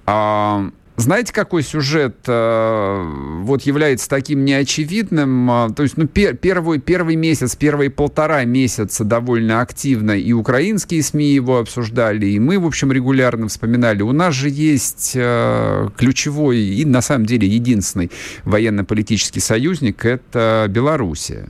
А, 0.06 0.72
знаете, 1.00 1.32
какой 1.32 1.62
сюжет 1.62 2.16
э, 2.26 3.04
вот 3.44 3.62
является 3.62 4.10
таким 4.10 4.44
неочевидным? 4.44 5.50
Э, 5.50 5.70
то 5.74 5.84
есть, 5.84 5.96
ну, 5.96 6.08
пер, 6.08 6.36
первый, 6.36 6.80
первый 6.80 7.16
месяц, 7.16 7.56
первые 7.56 7.92
полтора 7.92 8.44
месяца 8.46 9.04
довольно 9.04 9.62
активно 9.62 10.12
и 10.12 10.34
украинские 10.34 11.04
СМИ 11.04 11.34
его 11.34 11.60
обсуждали, 11.60 12.26
и 12.26 12.40
мы, 12.40 12.58
в 12.58 12.66
общем, 12.66 12.92
регулярно 12.92 13.48
вспоминали. 13.48 14.02
У 14.02 14.12
нас 14.12 14.34
же 14.34 14.50
есть 14.50 15.12
э, 15.14 15.88
ключевой 15.96 16.58
и, 16.58 16.84
на 16.84 17.02
самом 17.02 17.28
деле, 17.28 17.48
единственный 17.48 18.10
военно-политический 18.44 19.40
союзник– 19.40 20.04
это 20.06 20.66
Белоруссия. 20.68 21.50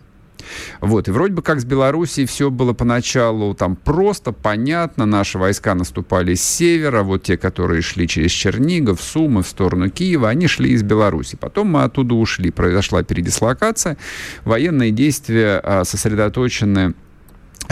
Вот, 0.82 1.08
и 1.08 1.12
вроде 1.12 1.34
бы 1.34 1.42
как 1.42 1.60
с 1.60 1.66
Белоруссией 1.66 2.28
все 2.28 2.50
было 2.50 2.74
поначалу 2.74 3.54
там 3.54 3.76
просто, 3.76 4.32
понятно, 4.32 5.06
наши 5.06 5.38
войска 5.38 5.76
наступали 5.76 6.36
с 6.36 6.44
севера, 6.44 7.04
вот 7.04 7.24
те, 7.24 7.38
которые 7.38 7.82
шли 7.82 8.08
через 8.08 8.32
Чернигов, 8.32 9.02
Сумы, 9.02 9.44
в 9.44 9.48
сторону 9.48 9.90
Киева, 9.90 10.30
они 10.30 10.48
шли 10.48 10.72
из 10.72 10.84
Беларуси. 10.84 11.38
Потом 11.40 11.72
мы 11.72 11.84
оттуда 11.84 12.16
ушли, 12.16 12.52
произошла 12.52 13.04
передислокация, 13.04 13.98
военные 14.44 14.92
действия 14.92 15.60
а, 15.64 15.84
сосредоточены 15.84 16.94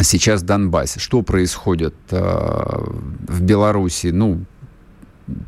сейчас 0.03 0.41
в 0.41 0.45
Донбассе. 0.45 0.99
Что 0.99 1.21
происходит 1.21 1.95
э, 2.11 2.17
в 2.17 3.41
Беларуси? 3.41 4.07
Ну, 4.07 4.45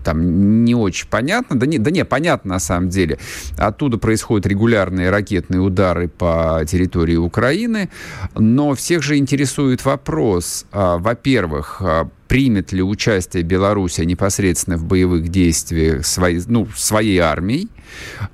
там 0.04 0.66
не 0.66 0.76
очень 0.76 1.08
понятно. 1.08 1.58
Да 1.58 1.66
не, 1.66 1.80
да 1.80 1.92
не, 1.92 2.06
понятно 2.06 2.56
на 2.56 2.60
самом 2.60 2.90
деле. 2.90 3.18
Оттуда 3.58 3.98
происходят 3.98 4.46
регулярные 4.46 5.10
ракетные 5.10 5.60
удары 5.60 6.08
по 6.08 6.63
территории 6.68 7.16
Украины. 7.16 7.90
Но 8.36 8.74
всех 8.76 9.04
же 9.04 9.18
интересует 9.18 9.86
вопрос, 9.86 10.66
а, 10.72 10.98
во-первых, 10.98 11.82
а, 11.82 12.10
примет 12.28 12.72
ли 12.72 12.82
участие 12.84 13.44
Беларуси 13.44 14.02
непосредственно 14.02 14.78
в 14.78 14.86
боевых 14.86 15.30
действиях 15.30 16.06
своей, 16.06 16.42
ну, 16.48 16.68
своей 16.76 17.20
армией. 17.20 17.70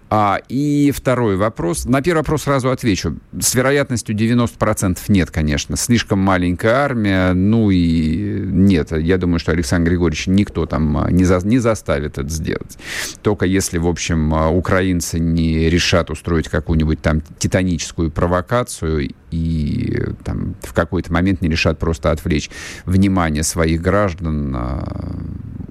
А, 0.10 0.40
и 0.48 0.92
второй 0.92 1.38
вопрос. 1.38 1.86
На 1.86 2.02
первый 2.02 2.20
вопрос 2.20 2.44
сразу 2.44 2.70
отвечу. 2.70 3.18
С 3.40 3.56
вероятностью 3.56 4.16
90% 4.16 5.00
нет, 5.08 5.32
конечно. 5.32 5.76
Слишком 5.76 6.20
маленькая 6.20 6.76
армия. 6.76 7.34
Ну 7.34 7.72
и 7.72 8.42
нет. 8.46 8.92
Я 8.92 9.18
думаю, 9.18 9.40
что 9.40 9.52
Александр 9.52 9.90
Григорьевич 9.90 10.28
никто 10.28 10.66
там 10.66 10.98
а, 10.98 11.12
не, 11.12 11.24
за, 11.24 11.40
не 11.44 11.60
заставит 11.60 12.18
это 12.18 12.30
сделать. 12.30 12.78
Только 13.22 13.46
если, 13.46 13.78
в 13.78 13.88
общем, 13.88 14.34
а, 14.34 14.50
украинцы 14.50 15.20
не 15.20 15.70
решат 15.70 16.10
устроить 16.12 16.48
какую-нибудь 16.48 17.02
там 17.02 17.22
титаническую 17.40 18.12
провокацию 18.12 19.14
и 19.34 20.00
там, 20.24 20.56
в 20.62 20.74
какой-то 20.74 21.12
момент 21.12 21.42
не 21.42 21.50
решат 21.50 21.80
просто 21.80 22.12
отвлечь 22.12 22.52
внимание 22.86 23.44
своих 23.44 23.82
граждан 23.82 24.56
а, 24.56 25.20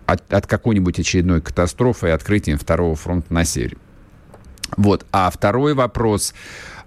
от, 0.07 0.33
от 0.33 0.47
какой-нибудь 0.47 0.99
очередной 0.99 1.41
катастрофы 1.41 2.09
и 2.09 2.11
открытием 2.11 2.59
второго 2.59 2.97
фронта 2.97 3.33
на 3.33 3.45
севере. 3.45 3.77
Вот. 4.77 5.07
А 5.13 5.31
второй 5.31 5.75
вопрос 5.75 6.35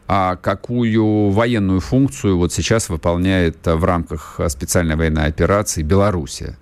а 0.07 0.35
какую 0.35 1.29
военную 1.31 1.79
функцию 1.79 2.37
вот 2.37 2.53
сейчас 2.53 2.89
выполняет 2.89 3.57
в 3.65 3.83
рамках 3.83 4.39
специальной 4.49 4.95
военной 4.95 5.25
операции 5.25 5.81
Белоруссия? 5.81 6.57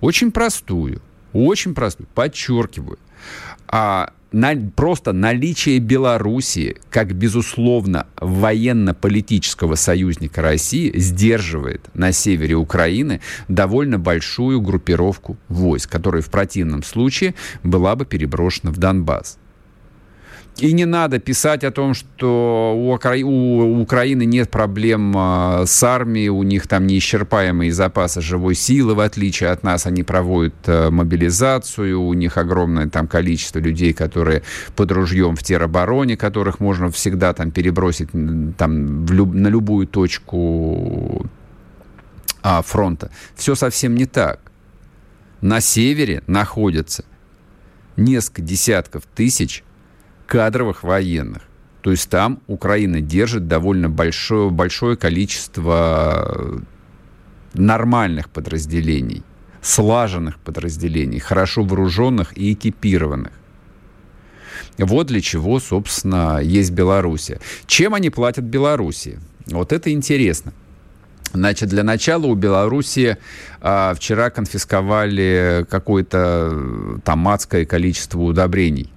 Очень 0.00 0.32
простую, 0.32 1.00
очень 1.32 1.74
простую, 1.74 2.08
подчеркиваю. 2.14 2.98
А 3.68 4.12
на, 4.32 4.54
просто 4.54 5.12
наличие 5.12 5.78
Белоруссии 5.78 6.76
как, 6.90 7.14
безусловно, 7.14 8.06
военно-политического 8.20 9.74
союзника 9.74 10.42
России 10.42 10.92
сдерживает 10.96 11.88
на 11.94 12.12
севере 12.12 12.54
Украины 12.54 13.20
довольно 13.48 13.98
большую 13.98 14.60
группировку 14.60 15.36
войск, 15.48 15.90
которая 15.90 16.22
в 16.22 16.30
противном 16.30 16.82
случае 16.82 17.34
была 17.62 17.96
бы 17.96 18.04
переброшена 18.04 18.70
в 18.70 18.78
Донбасс. 18.78 19.39
И 20.58 20.72
не 20.72 20.84
надо 20.84 21.18
писать 21.18 21.64
о 21.64 21.70
том, 21.70 21.94
что 21.94 22.74
у, 22.76 22.92
Укра... 22.92 23.16
у 23.24 23.80
Украины 23.80 24.26
нет 24.26 24.50
проблем 24.50 25.14
а, 25.16 25.64
с 25.64 25.82
армией, 25.82 26.28
у 26.28 26.42
них 26.42 26.66
там 26.66 26.86
неисчерпаемые 26.86 27.72
запасы 27.72 28.20
живой 28.20 28.54
силы, 28.54 28.94
в 28.94 29.00
отличие 29.00 29.50
от 29.50 29.62
нас, 29.62 29.86
они 29.86 30.02
проводят 30.02 30.54
а, 30.66 30.90
мобилизацию, 30.90 32.00
у 32.00 32.12
них 32.12 32.36
огромное 32.36 32.88
там 32.88 33.08
количество 33.08 33.58
людей, 33.58 33.94
которые 33.94 34.42
под 34.76 34.92
ружьем 34.92 35.34
в 35.34 35.42
теробороне, 35.42 36.18
которых 36.18 36.60
можно 36.60 36.90
всегда 36.90 37.32
там 37.32 37.52
перебросить 37.52 38.10
там 38.58 39.06
в 39.06 39.12
люб... 39.12 39.32
на 39.32 39.48
любую 39.48 39.86
точку 39.86 41.26
а, 42.42 42.60
фронта. 42.60 43.10
Все 43.34 43.54
совсем 43.54 43.94
не 43.94 44.04
так. 44.04 44.40
На 45.40 45.60
севере 45.60 46.22
находятся 46.26 47.04
несколько 47.96 48.42
десятков 48.42 49.04
тысяч 49.14 49.64
кадровых 50.30 50.84
военных. 50.84 51.42
То 51.82 51.90
есть 51.90 52.08
там 52.08 52.40
Украина 52.46 53.00
держит 53.00 53.48
довольно 53.48 53.90
большое, 53.90 54.50
большое 54.50 54.96
количество 54.96 56.62
нормальных 57.52 58.30
подразделений, 58.30 59.24
слаженных 59.60 60.38
подразделений, 60.38 61.18
хорошо 61.18 61.64
вооруженных 61.64 62.38
и 62.38 62.52
экипированных. 62.52 63.32
Вот 64.78 65.08
для 65.08 65.20
чего, 65.20 65.58
собственно, 65.58 66.38
есть 66.40 66.70
Белоруссия. 66.70 67.40
Чем 67.66 67.94
они 67.94 68.08
платят 68.10 68.44
Белоруссии? 68.44 69.18
Вот 69.46 69.72
это 69.72 69.90
интересно. 69.90 70.52
Значит, 71.32 71.70
для 71.70 71.82
начала 71.82 72.26
у 72.26 72.34
Белоруссии 72.36 73.16
а, 73.60 73.94
вчера 73.94 74.30
конфисковали 74.30 75.66
какое-то 75.68 77.00
там 77.04 77.26
адское 77.26 77.64
количество 77.64 78.20
удобрений 78.20 78.92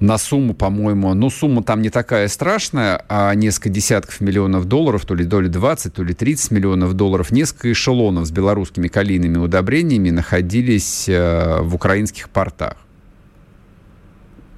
на 0.00 0.18
сумму, 0.18 0.54
по-моему, 0.54 1.14
ну, 1.14 1.30
сумма 1.30 1.62
там 1.62 1.80
не 1.82 1.90
такая 1.90 2.28
страшная, 2.28 3.04
а 3.08 3.34
несколько 3.34 3.70
десятков 3.70 4.20
миллионов 4.20 4.66
долларов, 4.66 5.04
то 5.04 5.14
ли 5.14 5.24
доли 5.24 5.48
20, 5.48 5.94
то 5.94 6.02
ли 6.02 6.14
30 6.14 6.50
миллионов 6.50 6.94
долларов, 6.94 7.30
несколько 7.30 7.72
эшелонов 7.72 8.26
с 8.26 8.30
белорусскими 8.30 8.88
калийными 8.88 9.38
удобрениями 9.38 10.10
находились 10.10 11.08
э, 11.08 11.60
в 11.62 11.74
украинских 11.74 12.28
портах. 12.28 12.76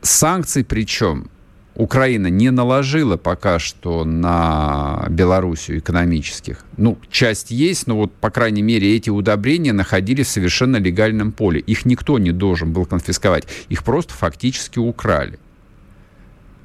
Санкций 0.03 0.65
причем 0.65 1.31
Украина 1.79 2.27
не 2.27 2.51
наложила 2.51 3.17
пока 3.17 3.61
что 3.61 4.05
на 4.05 5.07
Белоруссию 5.09 5.79
экономических. 5.79 6.65
Ну, 6.77 6.99
часть 7.09 7.53
есть, 7.53 7.87
но 7.87 7.97
вот, 7.97 8.13
по 8.13 8.31
крайней 8.31 8.63
мере, 8.63 8.97
эти 8.97 9.11
удобрения 9.11 9.73
находились 9.73 10.27
в 10.27 10.31
совершенно 10.31 10.77
легальном 10.79 11.31
поле. 11.31 11.61
Их 11.61 11.87
никто 11.87 12.19
не 12.19 12.33
должен 12.33 12.73
был 12.73 12.85
конфисковать. 12.85 13.47
Их 13.69 13.85
просто 13.85 14.13
фактически 14.13 14.81
украли. 14.81 15.39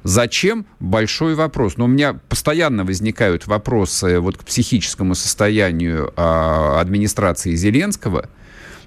Зачем? 0.02 0.66
Большой 0.80 1.36
вопрос. 1.36 1.76
Но 1.76 1.84
у 1.84 1.88
меня 1.88 2.14
постоянно 2.28 2.84
возникают 2.84 3.46
вопросы 3.46 4.18
вот 4.18 4.36
к 4.36 4.42
психическому 4.42 5.14
состоянию 5.14 6.12
э, 6.16 6.76
администрации 6.80 7.54
Зеленского– 7.54 8.28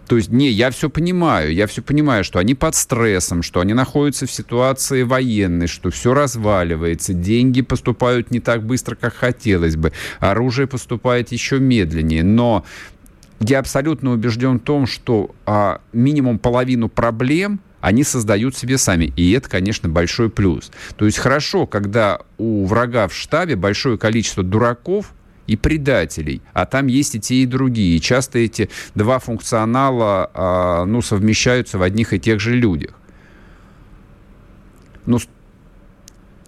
то 0.07 0.15
есть, 0.15 0.31
не, 0.31 0.49
я 0.49 0.71
все 0.71 0.89
понимаю, 0.89 1.53
я 1.53 1.67
все 1.67 1.81
понимаю, 1.81 2.23
что 2.23 2.39
они 2.39 2.55
под 2.55 2.75
стрессом, 2.75 3.43
что 3.43 3.59
они 3.59 3.73
находятся 3.73 4.25
в 4.25 4.31
ситуации 4.31 5.03
военной, 5.03 5.67
что 5.67 5.89
все 5.89 6.13
разваливается, 6.13 7.13
деньги 7.13 7.61
поступают 7.61 8.31
не 8.31 8.39
так 8.39 8.63
быстро, 8.63 8.95
как 8.95 9.13
хотелось 9.13 9.75
бы, 9.75 9.91
оружие 10.19 10.67
поступает 10.67 11.31
еще 11.31 11.59
медленнее, 11.59 12.23
но 12.23 12.65
я 13.39 13.59
абсолютно 13.59 14.11
убежден 14.11 14.59
в 14.59 14.63
том, 14.63 14.87
что 14.87 15.35
а, 15.45 15.81
минимум 15.93 16.39
половину 16.39 16.89
проблем 16.89 17.59
они 17.81 18.03
создают 18.03 18.57
себе 18.57 18.77
сами. 18.77 19.13
И 19.15 19.31
это, 19.31 19.49
конечно, 19.49 19.87
большой 19.87 20.29
плюс. 20.29 20.71
То 20.95 21.05
есть 21.05 21.19
хорошо, 21.19 21.67
когда 21.67 22.19
у 22.37 22.65
врага 22.65 23.07
в 23.07 23.13
штабе 23.13 23.55
большое 23.55 23.97
количество 23.97 24.43
дураков, 24.43 25.13
и 25.47 25.55
предателей. 25.55 26.41
А 26.53 26.65
там 26.65 26.87
есть 26.87 27.15
и 27.15 27.19
те, 27.19 27.35
и 27.35 27.45
другие. 27.45 27.97
И 27.97 28.01
часто 28.01 28.39
эти 28.39 28.69
два 28.93 29.19
функционала 29.19 30.29
а, 30.33 30.85
ну, 30.85 31.01
совмещаются 31.01 31.77
в 31.77 31.81
одних 31.81 32.13
и 32.13 32.19
тех 32.19 32.39
же 32.39 32.53
людях. 32.53 32.91
Но 35.05 35.19
с, 35.19 35.27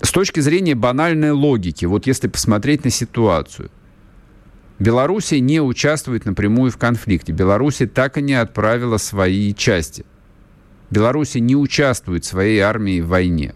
с 0.02 0.12
точки 0.12 0.42
зрения 0.42 0.76
банальной 0.76 1.32
логики, 1.32 1.86
вот 1.86 2.06
если 2.06 2.28
посмотреть 2.28 2.84
на 2.84 2.90
ситуацию, 2.90 3.72
Белоруссия 4.80 5.42
не 5.42 5.60
участвует 5.60 6.26
напрямую 6.26 6.72
в 6.72 6.78
конфликте. 6.78 7.34
Белоруссия 7.34 7.86
так 7.86 8.18
и 8.18 8.22
не 8.22 8.34
отправила 8.34 8.96
свои 8.98 9.54
части. 9.54 10.06
Белоруссия 10.90 11.42
не 11.42 11.56
участвует 11.56 12.24
своей 12.24 12.60
армией 12.60 13.02
в 13.02 13.10
войне. 13.10 13.54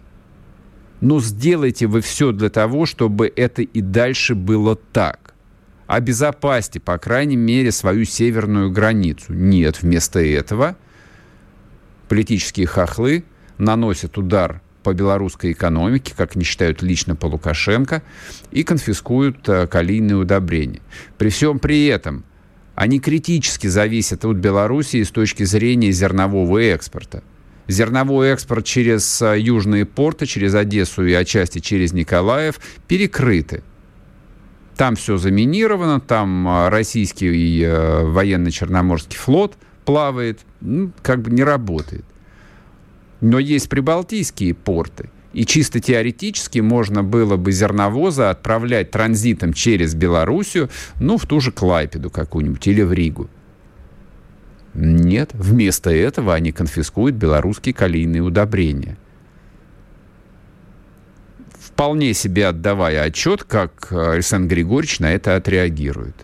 Но 1.00 1.20
сделайте 1.20 1.86
вы 1.86 2.02
все 2.02 2.30
для 2.32 2.50
того, 2.50 2.84
чтобы 2.84 3.32
это 3.34 3.62
и 3.62 3.80
дальше 3.80 4.34
было 4.34 4.76
так 4.76 5.23
обезопасьте, 5.86 6.80
по 6.80 6.98
крайней 6.98 7.36
мере, 7.36 7.72
свою 7.72 8.04
северную 8.04 8.70
границу. 8.70 9.32
Нет, 9.32 9.82
вместо 9.82 10.20
этого 10.20 10.76
политические 12.08 12.66
хохлы 12.66 13.24
наносят 13.58 14.18
удар 14.18 14.60
по 14.82 14.92
белорусской 14.92 15.52
экономике, 15.52 16.14
как 16.16 16.36
не 16.36 16.44
считают 16.44 16.82
лично 16.82 17.16
по 17.16 17.26
Лукашенко, 17.26 18.02
и 18.50 18.62
конфискуют 18.62 19.48
э, 19.48 19.66
калийные 19.66 20.16
удобрения. 20.16 20.80
При 21.16 21.30
всем 21.30 21.58
при 21.58 21.86
этом 21.86 22.24
они 22.74 23.00
критически 23.00 23.66
зависят 23.66 24.24
от 24.24 24.36
Белоруссии 24.36 25.02
с 25.02 25.10
точки 25.10 25.44
зрения 25.44 25.90
зернового 25.90 26.58
экспорта. 26.58 27.22
Зерновой 27.66 28.28
экспорт 28.28 28.66
через 28.66 29.22
э, 29.22 29.40
южные 29.40 29.86
порты, 29.86 30.26
через 30.26 30.54
Одессу 30.54 31.04
и 31.06 31.12
отчасти 31.14 31.60
через 31.60 31.92
Николаев 31.92 32.60
перекрыты. 32.86 33.62
Там 34.76 34.96
все 34.96 35.16
заминировано, 35.16 36.00
там 36.00 36.48
а, 36.48 36.70
российский 36.70 37.62
э, 37.62 38.04
военно-черноморский 38.04 39.16
флот 39.16 39.56
плавает, 39.84 40.40
ну, 40.60 40.90
как 41.02 41.22
бы 41.22 41.30
не 41.30 41.44
работает. 41.44 42.04
Но 43.20 43.38
есть 43.38 43.68
прибалтийские 43.68 44.54
порты, 44.54 45.10
И 45.32 45.46
чисто 45.46 45.80
теоретически 45.80 46.58
можно 46.58 47.02
было 47.02 47.36
бы 47.36 47.52
зерновозы 47.52 48.24
отправлять 48.24 48.90
транзитом 48.90 49.52
через 49.52 49.94
Белоруссию, 49.94 50.68
ну, 51.00 51.18
в 51.18 51.26
ту 51.26 51.40
же 51.40 51.52
Клайпеду 51.52 52.10
какую-нибудь 52.10 52.66
или 52.66 52.82
в 52.82 52.92
Ригу. 52.92 53.30
Нет, 54.74 55.30
вместо 55.34 55.90
этого 55.90 56.34
они 56.34 56.50
конфискуют 56.50 57.14
белорусские 57.14 57.74
калийные 57.74 58.22
удобрения. 58.22 58.96
Вполне 61.74 62.14
себе 62.14 62.46
отдавая 62.46 63.02
отчет, 63.02 63.42
как 63.42 63.88
Александр 63.90 64.54
Григорьевич 64.54 65.00
на 65.00 65.12
это 65.12 65.34
отреагирует. 65.34 66.14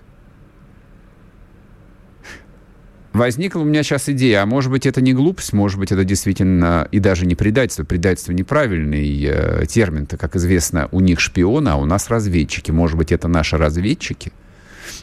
Возникла 3.13 3.59
у 3.59 3.65
меня 3.65 3.83
сейчас 3.83 4.09
идея, 4.09 4.43
а 4.43 4.47
может 4.47 4.71
быть 4.71 4.87
это 4.87 5.01
не 5.01 5.13
глупость, 5.13 5.53
может 5.53 5.81
быть 5.81 5.91
это 5.91 6.05
действительно 6.05 6.87
и 6.93 7.01
даже 7.01 7.27
не 7.27 7.35
предательство. 7.35 7.83
Предательство 7.83 8.31
неправильный 8.31 9.25
э, 9.25 9.67
термин-то, 9.67 10.17
как 10.17 10.37
известно, 10.37 10.89
у 10.93 11.01
них 11.01 11.19
шпионы, 11.19 11.71
а 11.71 11.77
у 11.77 11.85
нас 11.85 12.09
разведчики. 12.11 12.71
Может 12.71 12.97
быть 12.97 13.11
это 13.11 13.27
наши 13.27 13.57
разведчики? 13.57 14.31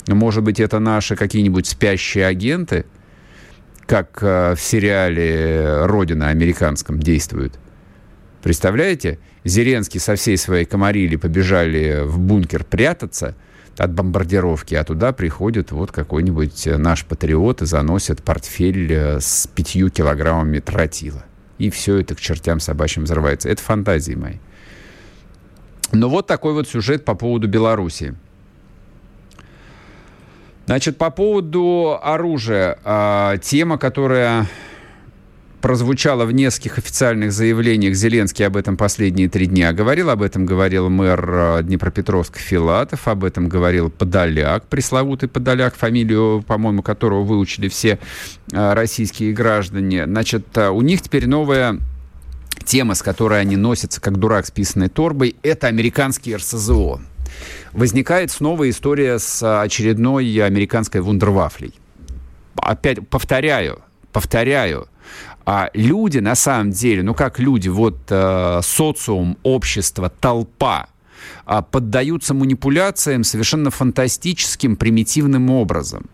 Может 0.08 0.46
быть 0.46 0.62
это 0.62 0.80
наши 0.80 1.18
какие-нибудь 1.18 1.68
спящие 1.68 2.26
агенты, 2.26 2.86
как 3.86 4.20
э, 4.22 4.56
в 4.56 4.62
сериале 4.62 5.86
«Родина» 5.86 6.30
американском 6.30 7.02
действуют? 7.02 7.60
Представляете? 8.42 9.20
Зеленский 9.44 10.00
со 10.00 10.16
всей 10.16 10.38
своей 10.38 10.66
комарили 10.66 11.16
побежали 11.16 12.02
в 12.04 12.20
бункер 12.20 12.64
прятаться– 12.64 13.36
от 13.80 13.94
бомбардировки, 13.94 14.76
а 14.76 14.84
туда 14.84 15.14
приходит 15.14 15.72
вот 15.72 15.92
какой-нибудь 15.92 16.68
э, 16.68 16.78
наш 16.78 17.06
патриот 17.06 17.62
и 17.62 17.66
заносит 17.66 18.24
портфель 18.24 18.92
э, 18.92 19.20
с 19.20 19.48
пятью 19.48 19.90
килограммами 19.90 20.60
тротила. 20.60 21.24
И 21.58 21.70
все 21.70 21.98
это 21.98 22.16
к 22.16 22.20
чертям 22.20 22.60
собачьим 22.60 23.04
взрывается. 23.04 23.50
Это 23.50 23.62
фантазии 23.62 24.14
мои. 24.14 24.36
Но 25.92 26.10
вот 26.10 26.28
такой 26.28 26.54
вот 26.54 26.68
сюжет 26.68 27.06
по 27.06 27.16
поводу 27.16 27.48
Беларуси. 27.48 28.16
Значит, 30.66 30.98
по 30.98 31.10
поводу 31.12 31.98
оружия. 32.02 32.78
А, 32.84 33.38
тема, 33.38 33.78
которая 33.78 34.48
прозвучало 35.68 36.24
в 36.24 36.32
нескольких 36.32 36.78
официальных 36.78 37.34
заявлениях. 37.34 37.94
Зеленский 37.94 38.48
об 38.48 38.56
этом 38.56 38.78
последние 38.78 39.28
три 39.28 39.48
дня 39.48 39.74
говорил. 39.74 40.10
Об 40.10 40.22
этом 40.22 40.46
говорил 40.46 40.90
мэр 40.90 41.30
э, 41.30 41.64
Днепропетровска 41.64 42.40
Филатов. 42.40 43.06
Об 43.10 43.26
этом 43.26 43.50
говорил 43.50 43.90
Подоляк, 43.90 44.66
пресловутый 44.68 45.28
Подоляк, 45.28 45.76
фамилию, 45.76 46.42
по-моему, 46.48 46.84
которого 46.84 47.24
выучили 47.24 47.68
все 47.68 48.00
э, 48.54 48.74
российские 48.76 49.34
граждане. 49.34 50.06
Значит, 50.06 50.58
э, 50.58 50.70
у 50.70 50.80
них 50.80 51.02
теперь 51.02 51.28
новая 51.28 51.78
тема, 52.64 52.96
с 52.96 53.02
которой 53.02 53.42
они 53.42 53.58
носятся, 53.58 54.00
как 54.00 54.16
дурак 54.16 54.46
с 54.46 54.52
писаной 54.52 54.88
торбой, 54.88 55.36
это 55.44 55.68
американский 55.68 56.34
РСЗО. 56.34 57.02
Возникает 57.74 58.32
снова 58.32 58.70
история 58.70 59.20
с 59.20 59.62
очередной 59.62 60.34
американской 60.46 61.02
вундервафлей. 61.02 61.74
Опять 62.56 63.06
повторяю, 63.10 63.82
повторяю, 64.14 64.88
а 65.48 65.70
люди 65.74 66.18
на 66.18 66.36
самом 66.36 66.72
деле, 66.72 67.04
ну 67.04 67.14
как 67.14 67.40
люди, 67.40 67.70
вот 67.70 68.00
э, 68.10 68.60
социум, 68.62 69.38
общество, 69.44 70.10
толпа, 70.10 70.88
э, 71.46 71.62
поддаются 71.72 72.34
манипуляциям 72.34 73.24
совершенно 73.24 73.72
фантастическим, 73.72 74.76
примитивным 74.76 75.50
образом. 75.50 76.08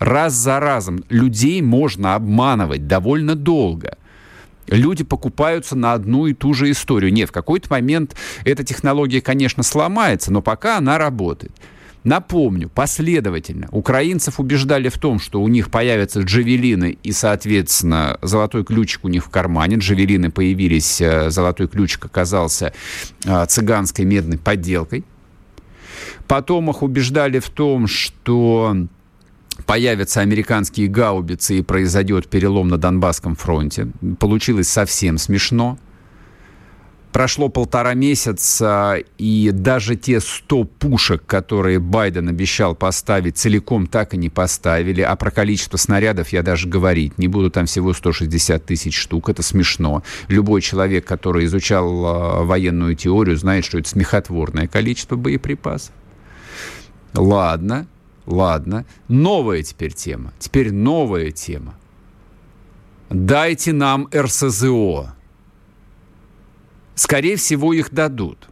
Раз 0.00 0.32
за 0.32 0.58
разом 0.58 1.04
людей 1.08 1.62
можно 1.62 2.16
обманывать 2.16 2.88
довольно 2.88 3.36
долго 3.36 3.96
люди 4.66 5.02
покупаются 5.02 5.76
на 5.76 5.92
одну 5.94 6.26
и 6.26 6.34
ту 6.34 6.54
же 6.54 6.70
историю. 6.70 7.12
Нет, 7.12 7.28
в 7.28 7.32
какой-то 7.32 7.68
момент 7.70 8.14
эта 8.44 8.62
технология, 8.62 9.20
конечно, 9.20 9.64
сломается, 9.64 10.32
но 10.32 10.42
пока 10.42 10.78
она 10.78 10.96
работает. 10.96 11.52
Напомню, 12.02 12.70
последовательно 12.70 13.68
украинцев 13.72 14.40
убеждали 14.40 14.88
в 14.88 14.96
том, 14.96 15.18
что 15.18 15.42
у 15.42 15.48
них 15.48 15.70
появятся 15.70 16.20
джавелины 16.20 16.96
и, 17.02 17.12
соответственно, 17.12 18.18
золотой 18.22 18.64
ключик 18.64 19.04
у 19.04 19.08
них 19.08 19.26
в 19.26 19.28
кармане. 19.28 19.76
Джавелины 19.76 20.30
появились, 20.30 21.00
э, 21.00 21.30
золотой 21.30 21.68
ключик 21.68 22.06
оказался 22.06 22.72
э, 23.26 23.46
цыганской 23.46 24.06
медной 24.06 24.38
подделкой. 24.38 25.04
Потом 26.26 26.70
их 26.70 26.82
убеждали 26.82 27.38
в 27.38 27.50
том, 27.50 27.86
что 27.86 28.74
появятся 29.66 30.20
американские 30.20 30.88
гаубицы 30.88 31.58
и 31.58 31.62
произойдет 31.62 32.28
перелом 32.28 32.68
на 32.68 32.78
Донбасском 32.78 33.36
фронте. 33.36 33.88
Получилось 34.18 34.68
совсем 34.68 35.18
смешно. 35.18 35.78
Прошло 37.12 37.48
полтора 37.48 37.94
месяца, 37.94 38.98
и 39.18 39.50
даже 39.52 39.96
те 39.96 40.20
100 40.20 40.64
пушек, 40.64 41.26
которые 41.26 41.80
Байден 41.80 42.28
обещал 42.28 42.76
поставить, 42.76 43.36
целиком 43.36 43.88
так 43.88 44.14
и 44.14 44.16
не 44.16 44.28
поставили. 44.28 45.00
А 45.00 45.16
про 45.16 45.32
количество 45.32 45.76
снарядов 45.76 46.28
я 46.28 46.44
даже 46.44 46.68
говорить 46.68 47.18
не 47.18 47.26
буду. 47.26 47.50
Там 47.50 47.66
всего 47.66 47.94
160 47.94 48.64
тысяч 48.64 48.96
штук. 48.96 49.28
Это 49.28 49.42
смешно. 49.42 50.04
Любой 50.28 50.60
человек, 50.60 51.04
который 51.04 51.46
изучал 51.46 51.88
э, 51.88 52.44
военную 52.44 52.94
теорию, 52.94 53.36
знает, 53.36 53.64
что 53.64 53.78
это 53.78 53.88
смехотворное 53.88 54.68
количество 54.68 55.16
боеприпасов. 55.16 55.92
Ладно, 57.14 57.88
ладно. 58.24 58.86
Новая 59.08 59.64
теперь 59.64 59.94
тема. 59.94 60.32
Теперь 60.38 60.72
новая 60.72 61.32
тема. 61.32 61.74
Дайте 63.08 63.72
нам 63.72 64.08
РСЗО 64.14 65.14
скорее 67.00 67.36
всего, 67.36 67.72
их 67.72 67.92
дадут. 67.92 68.48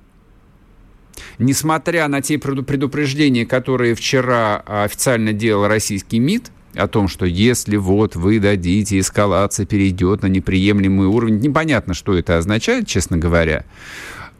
Несмотря 1.38 2.08
на 2.08 2.22
те 2.22 2.38
предупреждения, 2.38 3.44
которые 3.44 3.94
вчера 3.94 4.62
а, 4.64 4.84
официально 4.84 5.32
делал 5.32 5.66
российский 5.68 6.18
МИД, 6.18 6.50
о 6.74 6.86
том, 6.86 7.08
что 7.08 7.26
если 7.26 7.76
вот 7.76 8.14
вы 8.14 8.38
дадите, 8.38 8.98
эскалация 9.00 9.66
перейдет 9.66 10.22
на 10.22 10.26
неприемлемый 10.26 11.06
уровень, 11.06 11.40
непонятно, 11.40 11.94
что 11.94 12.14
это 12.14 12.38
означает, 12.38 12.86
честно 12.86 13.16
говоря. 13.16 13.64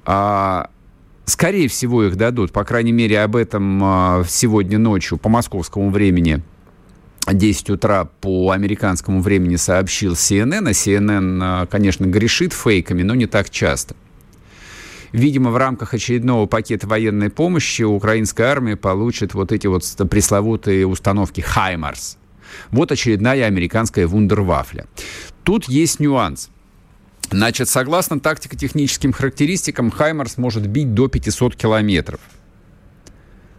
А, 0.04 0.70
скорее 1.24 1.68
всего, 1.68 2.04
их 2.04 2.16
дадут. 2.16 2.52
По 2.52 2.64
крайней 2.64 2.92
мере, 2.92 3.20
об 3.22 3.34
этом 3.34 3.80
а, 3.82 4.24
сегодня 4.28 4.78
ночью 4.78 5.18
по 5.18 5.28
московскому 5.28 5.90
времени 5.90 6.42
10 7.34 7.70
утра 7.70 8.04
по 8.04 8.50
американскому 8.50 9.20
времени 9.20 9.56
сообщил 9.56 10.12
CNN, 10.14 10.68
а 10.68 10.72
CNN, 10.72 11.66
конечно, 11.66 12.06
грешит 12.06 12.52
фейками, 12.52 13.02
но 13.02 13.14
не 13.14 13.26
так 13.26 13.50
часто. 13.50 13.96
Видимо, 15.12 15.50
в 15.50 15.56
рамках 15.56 15.94
очередного 15.94 16.46
пакета 16.46 16.86
военной 16.86 17.30
помощи 17.30 17.82
украинская 17.82 18.48
армия 18.48 18.76
получит 18.76 19.34
вот 19.34 19.52
эти 19.52 19.66
вот 19.66 19.84
пресловутые 20.10 20.86
установки 20.86 21.40
«Хаймарс». 21.40 22.18
Вот 22.70 22.92
очередная 22.92 23.46
американская 23.46 24.06
вундервафля. 24.06 24.86
Тут 25.44 25.64
есть 25.64 26.00
нюанс. 26.00 26.50
Значит, 27.30 27.68
согласно 27.68 28.20
тактико-техническим 28.20 29.12
характеристикам, 29.12 29.90
«Хаймарс» 29.90 30.36
может 30.38 30.66
бить 30.66 30.94
до 30.94 31.08
500 31.08 31.56
километров– 31.56 32.20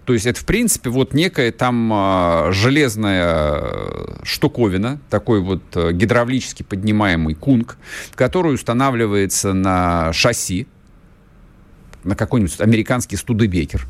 то 0.09 0.13
есть 0.13 0.25
это, 0.25 0.39
в 0.39 0.45
принципе, 0.45 0.89
вот 0.89 1.13
некая 1.13 1.51
там 1.51 1.91
а, 1.93 2.49
железная 2.51 3.25
э, 3.27 4.23
штуковина, 4.23 4.99
такой 5.07 5.39
вот 5.39 5.61
э, 5.75 5.91
гидравлически 5.91 6.63
поднимаемый 6.63 7.35
кунг, 7.35 7.77
который 8.15 8.55
устанавливается 8.55 9.53
на 9.53 10.11
шасси, 10.11 10.65
на 12.03 12.15
какой-нибудь 12.15 12.59
американский 12.59 13.17
студебекер. 13.17 13.85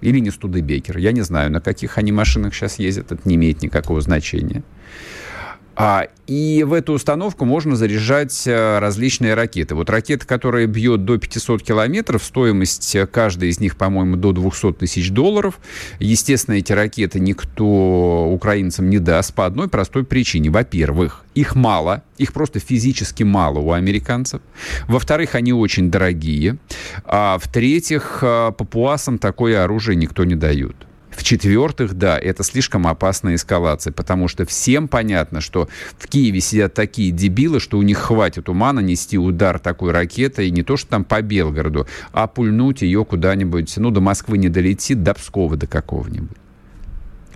Или 0.00 0.20
не 0.20 0.30
студебекер. 0.30 0.98
Я 0.98 1.10
не 1.10 1.22
знаю, 1.22 1.50
на 1.50 1.60
каких 1.60 1.98
они 1.98 2.12
машинах 2.12 2.54
сейчас 2.54 2.78
ездят, 2.78 3.10
это 3.10 3.28
не 3.28 3.34
имеет 3.34 3.60
никакого 3.60 4.00
значения. 4.02 4.62
А, 5.76 6.06
и 6.26 6.64
в 6.64 6.72
эту 6.72 6.92
установку 6.92 7.44
можно 7.44 7.76
заряжать 7.76 8.44
а, 8.46 8.78
различные 8.80 9.34
ракеты. 9.34 9.74
Вот 9.74 9.90
ракета, 9.90 10.26
которая 10.26 10.66
бьет 10.66 11.04
до 11.04 11.18
500 11.18 11.62
километров, 11.62 12.22
стоимость 12.22 12.94
э, 12.94 13.06
каждой 13.06 13.48
из 13.48 13.60
них, 13.60 13.76
по-моему, 13.76 14.16
до 14.16 14.32
200 14.32 14.74
тысяч 14.74 15.10
долларов. 15.10 15.58
Естественно, 15.98 16.54
эти 16.54 16.72
ракеты 16.72 17.18
никто 17.20 18.30
украинцам 18.30 18.88
не 18.88 18.98
даст 18.98 19.34
по 19.34 19.46
одной 19.46 19.68
простой 19.68 20.04
причине. 20.04 20.50
Во-первых, 20.50 21.24
их 21.34 21.56
мало, 21.56 22.04
их 22.18 22.32
просто 22.32 22.60
физически 22.60 23.24
мало 23.24 23.58
у 23.58 23.72
американцев. 23.72 24.40
Во-вторых, 24.86 25.34
они 25.34 25.52
очень 25.52 25.90
дорогие. 25.90 26.58
А 27.04 27.38
в-третьих, 27.38 28.20
а, 28.22 28.52
папуасам 28.52 29.18
такое 29.18 29.64
оружие 29.64 29.96
никто 29.96 30.24
не 30.24 30.36
дает. 30.36 30.76
В-четвертых, 31.16 31.94
да, 31.94 32.18
это 32.18 32.42
слишком 32.42 32.86
опасная 32.86 33.36
эскалация, 33.36 33.92
потому 33.92 34.28
что 34.28 34.44
всем 34.44 34.88
понятно, 34.88 35.40
что 35.40 35.68
в 35.98 36.08
Киеве 36.08 36.40
сидят 36.40 36.74
такие 36.74 37.10
дебилы, 37.10 37.60
что 37.60 37.78
у 37.78 37.82
них 37.82 37.98
хватит 37.98 38.48
ума 38.48 38.72
нанести 38.72 39.16
удар 39.16 39.58
такой 39.58 39.92
ракетой, 39.92 40.50
не 40.50 40.62
то 40.62 40.76
что 40.76 40.90
там 40.90 41.04
по 41.04 41.22
Белгороду, 41.22 41.86
а 42.12 42.26
пульнуть 42.26 42.82
ее 42.82 43.04
куда-нибудь, 43.04 43.76
ну, 43.76 43.90
до 43.90 44.00
Москвы 44.00 44.38
не 44.38 44.48
долетит, 44.48 45.02
до 45.02 45.14
Пскова 45.14 45.56
до 45.56 45.66
какого-нибудь 45.66 46.36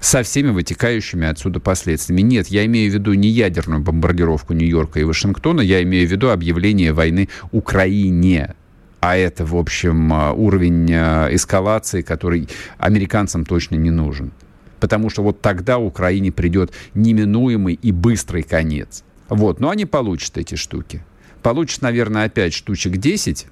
со 0.00 0.22
всеми 0.22 0.50
вытекающими 0.50 1.26
отсюда 1.26 1.60
последствиями. 1.60 2.22
Нет, 2.22 2.48
я 2.48 2.64
имею 2.66 2.90
в 2.90 2.94
виду 2.94 3.14
не 3.14 3.28
ядерную 3.28 3.82
бомбардировку 3.82 4.54
Нью-Йорка 4.54 5.00
и 5.00 5.04
Вашингтона, 5.04 5.60
я 5.60 5.82
имею 5.82 6.06
в 6.08 6.10
виду 6.10 6.30
объявление 6.30 6.92
войны 6.92 7.28
Украине. 7.50 8.54
А 9.00 9.16
это, 9.16 9.44
в 9.44 9.56
общем, 9.56 10.12
уровень 10.36 10.90
эскалации, 10.90 12.02
который 12.02 12.48
американцам 12.78 13.44
точно 13.44 13.76
не 13.76 13.90
нужен. 13.90 14.32
Потому 14.80 15.10
что 15.10 15.22
вот 15.22 15.40
тогда 15.40 15.78
Украине 15.78 16.32
придет 16.32 16.72
неминуемый 16.94 17.74
и 17.74 17.92
быстрый 17.92 18.42
конец. 18.42 19.04
Вот, 19.28 19.60
но 19.60 19.70
они 19.70 19.84
получат 19.84 20.38
эти 20.38 20.54
штуки. 20.54 21.04
Получат, 21.42 21.82
наверное, 21.82 22.24
опять 22.24 22.54
штучек 22.54 22.96
10, 22.96 23.46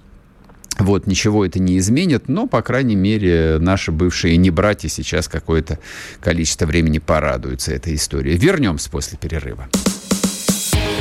вот, 0.79 1.07
ничего 1.07 1.45
это 1.47 1.59
не 1.59 1.79
изменит, 1.79 2.29
но, 2.29 2.47
по 2.47 2.61
крайней 2.61 2.97
мере, 2.97 3.59
наши 3.59 3.93
бывшие 3.93 4.37
не 4.37 4.51
братья 4.51 4.89
сейчас 4.89 5.29
какое-то 5.29 5.79
количество 6.21 6.67
времени 6.67 6.99
порадуются 6.99 7.73
этой 7.73 7.95
историей. 7.95 8.37
Вернемся 8.37 8.91
после 8.91 9.17
перерыва. 9.17 9.69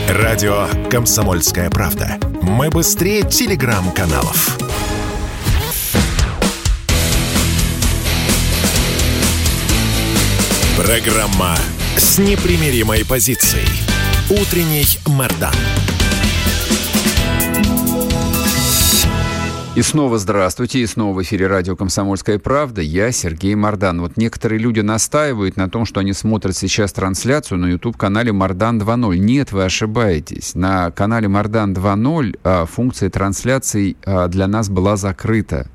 Радио 0.08 0.68
«Комсомольская 0.92 1.72
правда». 1.72 2.20
Мы 2.44 2.70
быстрее 2.70 3.24
телеграм-каналов. 3.24 4.56
Программа 10.78 11.58
с 11.98 12.20
непримиримой 12.20 13.04
позицией. 13.04 13.68
Утренний 14.30 14.86
Мордан. 15.08 15.56
И 19.76 19.82
снова 19.82 20.18
здравствуйте, 20.18 20.80
и 20.80 20.86
снова 20.86 21.18
в 21.18 21.22
эфире 21.24 21.48
радио 21.48 21.76
«Комсомольская 21.76 22.40
правда». 22.40 22.82
Я 22.82 23.12
Сергей 23.12 23.56
Мордан. 23.56 24.00
Вот 24.00 24.16
некоторые 24.16 24.58
люди 24.58 24.80
настаивают 24.80 25.58
на 25.58 25.70
том, 25.70 25.84
что 25.84 26.00
они 26.00 26.14
смотрят 26.14 26.56
сейчас 26.56 26.94
трансляцию 26.94 27.58
на 27.58 27.66
YouTube-канале 27.66 28.32
«Мордан 28.32 28.82
2.0». 28.82 29.18
Нет, 29.18 29.52
вы 29.52 29.66
ошибаетесь. 29.66 30.56
На 30.56 30.92
канале 30.92 31.28
«Мордан 31.28 31.74
2.0» 31.74 32.40
а, 32.46 32.66
функция 32.66 33.10
трансляций 33.10 33.98
а, 34.06 34.30
для 34.30 34.48
нас 34.48 34.70
была 34.70 34.96
закрыта 34.96 35.68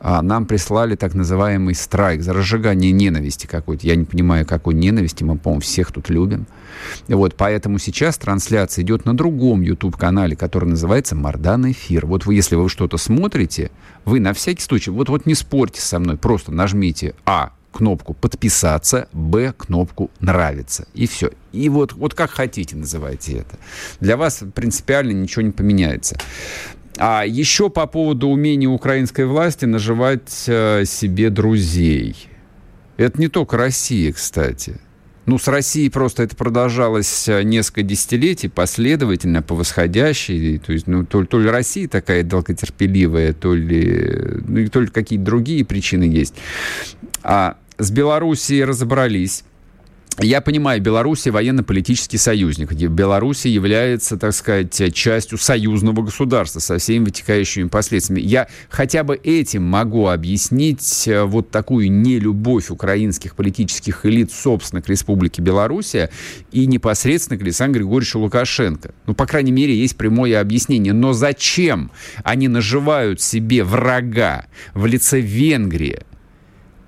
а, 0.00 0.22
нам 0.22 0.46
прислали 0.46 0.94
так 0.94 1.14
называемый 1.14 1.74
страйк 1.74 2.22
за 2.22 2.32
разжигание 2.32 2.92
ненависти 2.92 3.46
какой-то. 3.46 3.86
Я 3.86 3.96
не 3.96 4.04
понимаю, 4.04 4.46
какой 4.46 4.74
ненависти, 4.74 5.24
мы, 5.24 5.36
по-моему, 5.36 5.60
всех 5.60 5.92
тут 5.92 6.08
любим. 6.08 6.46
Вот, 7.08 7.34
поэтому 7.34 7.78
сейчас 7.78 8.18
трансляция 8.18 8.84
идет 8.84 9.04
на 9.04 9.16
другом 9.16 9.62
YouTube-канале, 9.62 10.36
который 10.36 10.68
называется 10.68 11.16
«Мардан 11.16 11.70
Эфир». 11.70 12.06
Вот 12.06 12.26
вы, 12.26 12.34
если 12.34 12.54
вы 12.54 12.68
что-то 12.68 12.96
смотрите, 12.98 13.70
вы 14.04 14.20
на 14.20 14.32
всякий 14.32 14.62
случай, 14.62 14.90
вот, 14.90 15.08
вот 15.08 15.26
не 15.26 15.34
спорьте 15.34 15.80
со 15.80 15.98
мной, 15.98 16.16
просто 16.16 16.52
нажмите 16.52 17.14
«А», 17.24 17.52
кнопку 17.72 18.14
«Подписаться», 18.14 19.08
«Б», 19.12 19.52
кнопку 19.56 20.10
«Нравится». 20.20 20.86
И 20.94 21.06
все. 21.06 21.30
И 21.52 21.68
вот, 21.68 21.92
вот 21.92 22.14
как 22.14 22.30
хотите 22.30 22.76
называйте 22.76 23.38
это. 23.38 23.58
Для 24.00 24.16
вас 24.16 24.42
принципиально 24.54 25.12
ничего 25.12 25.42
не 25.42 25.50
поменяется. 25.50 26.18
А 26.98 27.24
еще 27.24 27.70
по 27.70 27.86
поводу 27.86 28.28
умения 28.28 28.68
украинской 28.68 29.24
власти 29.24 29.64
наживать 29.64 30.44
э, 30.46 30.84
себе 30.84 31.30
друзей. 31.30 32.16
Это 32.96 33.20
не 33.20 33.28
только 33.28 33.56
Россия, 33.56 34.12
кстати. 34.12 34.80
Ну, 35.26 35.38
с 35.38 35.46
Россией 35.46 35.90
просто 35.90 36.22
это 36.22 36.34
продолжалось 36.34 37.28
э, 37.28 37.42
несколько 37.42 37.82
десятилетий, 37.82 38.48
последовательно, 38.48 39.42
по 39.42 39.54
восходящей. 39.54 40.58
То 40.58 40.72
есть, 40.72 40.86
ну, 40.86 41.04
то, 41.04 41.24
то 41.24 41.38
ли 41.38 41.48
Россия 41.48 41.86
такая 41.86 42.22
долготерпеливая, 42.24 43.34
то 43.34 43.54
ли, 43.54 44.40
ну, 44.46 44.66
то 44.68 44.80
ли 44.80 44.88
какие-то 44.88 45.24
другие 45.24 45.64
причины 45.64 46.04
есть. 46.04 46.34
А 47.22 47.58
с 47.76 47.90
Белоруссией 47.90 48.64
разобрались. 48.64 49.44
Я 50.20 50.40
понимаю, 50.40 50.82
Белоруссия 50.82 51.30
военно-политический 51.30 52.18
союзник. 52.18 52.72
Белоруссия 52.72 53.50
является, 53.50 54.16
так 54.16 54.32
сказать, 54.32 54.92
частью 54.92 55.38
союзного 55.38 56.02
государства 56.02 56.58
со 56.58 56.78
всеми 56.78 57.04
вытекающими 57.04 57.68
последствиями. 57.68 58.22
Я 58.22 58.48
хотя 58.68 59.04
бы 59.04 59.14
этим 59.14 59.62
могу 59.62 60.08
объяснить 60.08 61.06
э, 61.06 61.22
вот 61.22 61.52
такую 61.52 61.92
нелюбовь 61.92 62.70
украинских 62.70 63.36
политических 63.36 64.04
элит, 64.06 64.32
собственно, 64.32 64.82
к 64.82 64.88
Республике 64.88 65.40
Белоруссия 65.40 66.10
и 66.50 66.66
непосредственно 66.66 67.38
к 67.38 67.42
Александру 67.42 67.82
Григорьевичу 67.82 68.18
Лукашенко. 68.18 68.92
Ну, 69.06 69.14
по 69.14 69.24
крайней 69.24 69.52
мере, 69.52 69.76
есть 69.76 69.96
прямое 69.96 70.40
объяснение. 70.40 70.94
Но 70.94 71.12
зачем 71.12 71.92
они 72.24 72.48
наживают 72.48 73.20
себе 73.20 73.62
врага 73.62 74.46
в 74.74 74.84
лице 74.86 75.20
Венгрии 75.20 76.00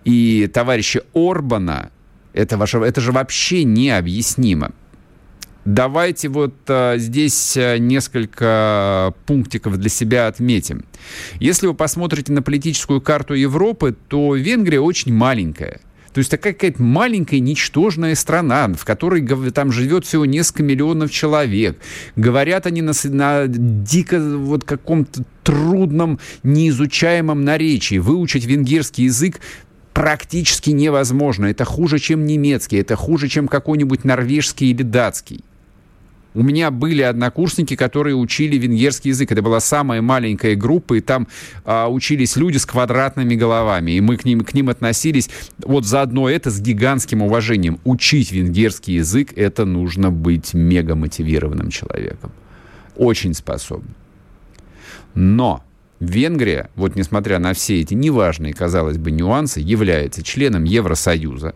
и 0.04 0.50
товарища 0.52 1.04
Орбана– 1.14 1.90
это, 2.32 2.56
ваше, 2.56 2.78
это 2.78 3.00
же 3.00 3.12
вообще 3.12 3.64
необъяснимо. 3.64 4.72
Давайте 5.64 6.28
вот 6.28 6.54
а, 6.68 6.96
здесь 6.96 7.56
э, 7.56 7.76
несколько 7.78 9.12
пунктиков 9.26 9.76
для 9.76 9.90
себя 9.90 10.26
отметим. 10.26 10.84
Если 11.38 11.66
вы 11.66 11.74
посмотрите 11.74 12.32
на 12.32 12.40
политическую 12.40 13.02
карту 13.02 13.34
Европы, 13.34 13.94
то 14.08 14.34
Венгрия 14.34 14.80
очень 14.80 15.12
маленькая. 15.12 15.80
То 16.12 16.18
есть 16.18 16.30
такая 16.30 16.54
какая-то 16.54 16.82
маленькая, 16.82 17.38
ничтожная 17.38 18.14
страна, 18.14 18.68
в 18.72 18.84
которой 18.84 19.24
там 19.52 19.70
живет 19.70 20.04
всего 20.04 20.24
несколько 20.24 20.62
миллионов 20.62 21.12
человек. 21.12 21.78
Говорят 22.16 22.66
они 22.66 22.82
на, 22.82 22.92
на 23.04 23.46
дико 23.46 24.18
вот 24.18 24.64
каком-то 24.64 25.22
трудном, 25.44 26.18
неизучаемом 26.42 27.44
наречии. 27.44 27.98
Выучить 27.98 28.44
венгерский 28.44 29.04
язык 29.04 29.40
практически 29.92 30.70
невозможно. 30.70 31.46
Это 31.46 31.64
хуже, 31.64 31.98
чем 31.98 32.24
немецкий, 32.24 32.78
это 32.78 32.96
хуже, 32.96 33.28
чем 33.28 33.48
какой-нибудь 33.48 34.04
норвежский 34.04 34.70
или 34.70 34.82
датский. 34.82 35.44
У 36.32 36.42
меня 36.42 36.70
были 36.70 37.02
однокурсники, 37.02 37.74
которые 37.74 38.14
учили 38.14 38.56
венгерский 38.56 39.08
язык. 39.08 39.32
Это 39.32 39.42
была 39.42 39.58
самая 39.58 40.00
маленькая 40.00 40.54
группа, 40.54 40.94
и 40.94 41.00
там 41.00 41.26
а, 41.64 41.88
учились 41.88 42.36
люди 42.36 42.56
с 42.56 42.66
квадратными 42.66 43.34
головами. 43.34 43.92
И 43.92 44.00
мы 44.00 44.16
к 44.16 44.24
ним, 44.24 44.42
к 44.42 44.54
ним 44.54 44.68
относились 44.68 45.28
вот 45.58 45.84
заодно 45.84 46.30
это 46.30 46.50
с 46.50 46.60
гигантским 46.60 47.22
уважением. 47.22 47.80
Учить 47.84 48.30
венгерский 48.30 48.94
язык— 48.94 49.32
это 49.36 49.64
нужно 49.64 50.12
быть 50.12 50.54
мега 50.54 50.94
мотивированным 50.94 51.70
человеком. 51.70 52.30
Очень 52.96 53.34
способным. 53.34 53.96
Но 55.14 55.64
Венгрия, 56.00 56.70
вот 56.76 56.96
несмотря 56.96 57.38
на 57.38 57.52
все 57.52 57.80
эти 57.80 57.92
неважные, 57.92 58.54
казалось 58.54 58.96
бы, 58.96 59.10
нюансы, 59.10 59.60
является 59.60 60.22
членом 60.22 60.64
Евросоюза, 60.64 61.54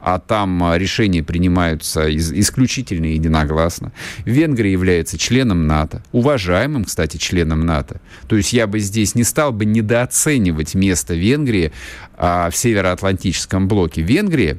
а 0.00 0.18
там 0.20 0.62
а, 0.62 0.78
решения 0.78 1.22
принимаются 1.22 2.14
исключительно 2.14 3.06
единогласно. 3.06 3.92
Венгрия 4.24 4.70
является 4.70 5.18
членом 5.18 5.66
НАТО, 5.66 6.02
уважаемым, 6.12 6.84
кстати, 6.84 7.16
членом 7.16 7.66
НАТО. 7.66 8.00
То 8.28 8.36
есть 8.36 8.52
я 8.52 8.66
бы 8.66 8.78
здесь 8.78 9.14
не 9.16 9.24
стал 9.24 9.52
бы 9.52 9.64
недооценивать 9.64 10.74
место 10.74 11.14
Венгрии 11.14 11.72
а, 12.16 12.50
в 12.50 12.56
Североатлантическом 12.56 13.66
блоке. 13.66 14.02
Венгрия 14.02 14.58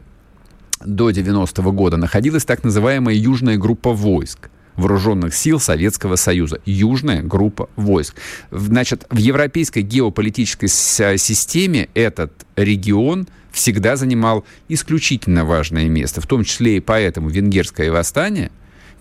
до 0.83 1.11
90-го 1.11 1.71
года 1.71 1.95
находилась 1.95 2.43
так 2.43 2.63
называемая 2.63 3.15
Южная 3.15 3.57
группа 3.57 3.93
войск 3.93 4.49
вооруженных 4.75 5.35
сил 5.35 5.59
Советского 5.59 6.15
Союза. 6.15 6.59
Южная 6.65 7.21
группа 7.21 7.69
войск. 7.75 8.15
Значит, 8.51 9.05
в 9.09 9.17
европейской 9.17 9.79
геополитической 9.79 10.67
системе 10.67 11.89
этот 11.93 12.31
регион 12.55 13.27
всегда 13.51 13.95
занимал 13.95 14.45
исключительно 14.67 15.45
важное 15.45 15.87
место. 15.87 16.21
В 16.21 16.27
том 16.27 16.43
числе 16.43 16.77
и 16.77 16.79
поэтому 16.79 17.29
венгерское 17.29 17.91
восстание 17.91 18.51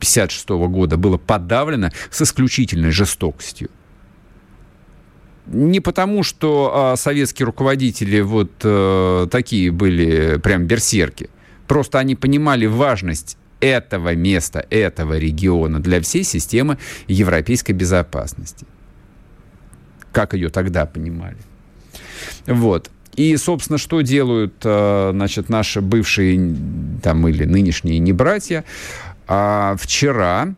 1956 0.02 0.48
года 0.70 0.96
было 0.96 1.16
подавлено 1.16 1.90
с 2.10 2.22
исключительной 2.22 2.90
жестокостью. 2.90 3.70
Не 5.46 5.80
потому, 5.80 6.22
что 6.22 6.72
а, 6.74 6.96
советские 6.96 7.46
руководители 7.46 8.20
вот 8.20 8.52
а, 8.62 9.26
такие 9.26 9.70
были 9.70 10.38
прям 10.38 10.66
берсерки. 10.66 11.30
Просто 11.66 11.98
они 11.98 12.14
понимали 12.14 12.66
важность 12.66 13.38
этого 13.62 14.14
места, 14.14 14.66
этого 14.68 15.16
региона 15.16 15.80
для 15.80 16.00
всей 16.00 16.24
системы 16.24 16.78
европейской 17.06 17.72
безопасности. 17.72 18.66
Как 20.10 20.34
ее 20.34 20.50
тогда 20.50 20.84
понимали. 20.84 21.38
Вот. 22.46 22.90
И, 23.14 23.36
собственно, 23.36 23.78
что 23.78 24.00
делают, 24.00 24.54
э, 24.64 25.10
значит, 25.12 25.48
наши 25.48 25.80
бывшие 25.80 26.56
там 27.02 27.26
или 27.28 27.44
нынешние 27.44 27.98
не 27.98 28.12
братья? 28.12 28.64
А, 29.28 29.76
вчера 29.78 30.54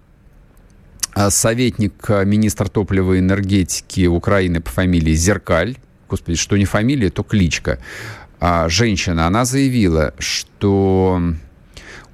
а, 1.13 1.31
советник 1.31 1.95
э, 2.09 2.25
министра 2.25 2.69
топлива 2.69 3.15
и 3.15 3.19
энергетики 3.19 4.07
Украины 4.07 4.61
по 4.61 4.71
фамилии 4.71 5.15
Зеркаль, 5.15 5.77
господи, 6.09 6.39
что 6.39 6.57
не 6.57 6.65
фамилия, 6.65 7.11
то 7.11 7.23
кличка, 7.23 7.81
а, 8.41 8.69
женщина, 8.69 9.27
она 9.27 9.45
заявила, 9.45 10.15
что 10.19 11.21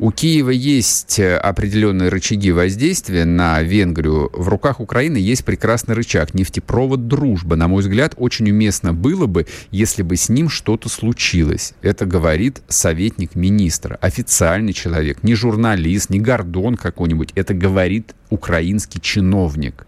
у 0.01 0.13
Киева 0.13 0.49
есть 0.49 1.19
э, 1.19 1.37
определенные 1.37 2.09
рычаги 2.09 2.53
воздействия 2.53 3.27
на 3.27 3.61
Венгрию. 3.61 4.31
В 4.33 4.49
руках 4.49 4.81
Украины 4.81 5.19
есть 5.19 5.45
прекрасный 5.45 5.95
рычаг. 5.95 6.33
Нефтепровод 6.33 7.07
«Дружба». 7.07 7.55
На 7.55 7.69
мой 7.69 7.83
взгляд, 7.83 8.15
очень 8.17 8.51
уместно 8.51 8.95
было 8.95 9.27
бы, 9.27 9.47
если 9.71 10.03
бы 10.03 10.17
с 10.17 10.31
ним 10.31 10.49
что-то 10.49 10.89
случилось. 10.89 11.75
Это 11.83 12.07
говорит 12.07 12.63
советник 12.69 13.35
министра. 13.35 13.97
Официальный 14.01 14.73
человек. 14.73 15.23
Не 15.23 15.35
журналист, 15.35 16.09
не 16.09 16.19
Гордон 16.19 16.77
какой-нибудь. 16.77 17.33
Это 17.35 17.53
говорит 17.53 18.15
украинский 18.31 19.03
чиновник. 19.03 19.87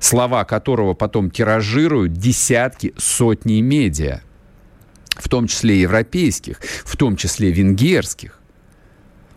слова 0.00 0.44
которого 0.44 0.94
потом 0.94 1.30
тиражируют 1.30 2.14
десятки, 2.14 2.92
сотни 2.98 3.60
медиа, 3.60 4.22
в 5.16 5.28
том 5.28 5.46
числе 5.46 5.80
европейских, 5.80 6.60
в 6.84 6.96
том 6.96 7.16
числе 7.16 7.50
венгерских. 7.50 8.38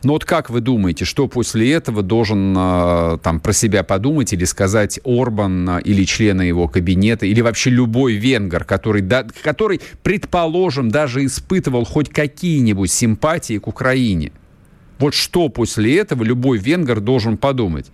Но 0.03 0.13
вот 0.13 0.23
как 0.23 0.51
вы 0.51 0.61
думаете, 0.61 1.03
что 1.03 1.27
после 1.27 1.73
этого 1.73 2.03
должен 2.03 2.55
э, 2.55 3.17
там 3.23 3.39
про 3.39 3.53
себя 3.53 3.83
подумать 3.83 4.33
или 4.33 4.45
сказать 4.45 4.99
Орбан 5.03 5.67
э, 5.67 5.81
или 5.81 6.03
члены 6.03 6.43
его 6.43 6.67
кабинета, 6.67 7.25
или 7.25 7.41
вообще 7.41 7.71
любой 7.71 8.13
венгер, 8.13 8.65
который, 8.65 9.01
да, 9.01 9.25
который, 9.41 9.81
предположим, 10.03 10.91
даже 10.91 11.25
испытывал 11.25 11.85
хоть 11.85 12.09
какие-нибудь 12.09 12.91
симпатии 12.91 13.57
к 13.57 13.67
Украине? 13.67 14.31
Вот 14.99 15.15
что 15.15 15.49
после 15.49 15.97
этого 15.97 16.23
любой 16.23 16.59
венгер 16.59 16.99
должен 16.99 17.35
подумать? 17.35 17.87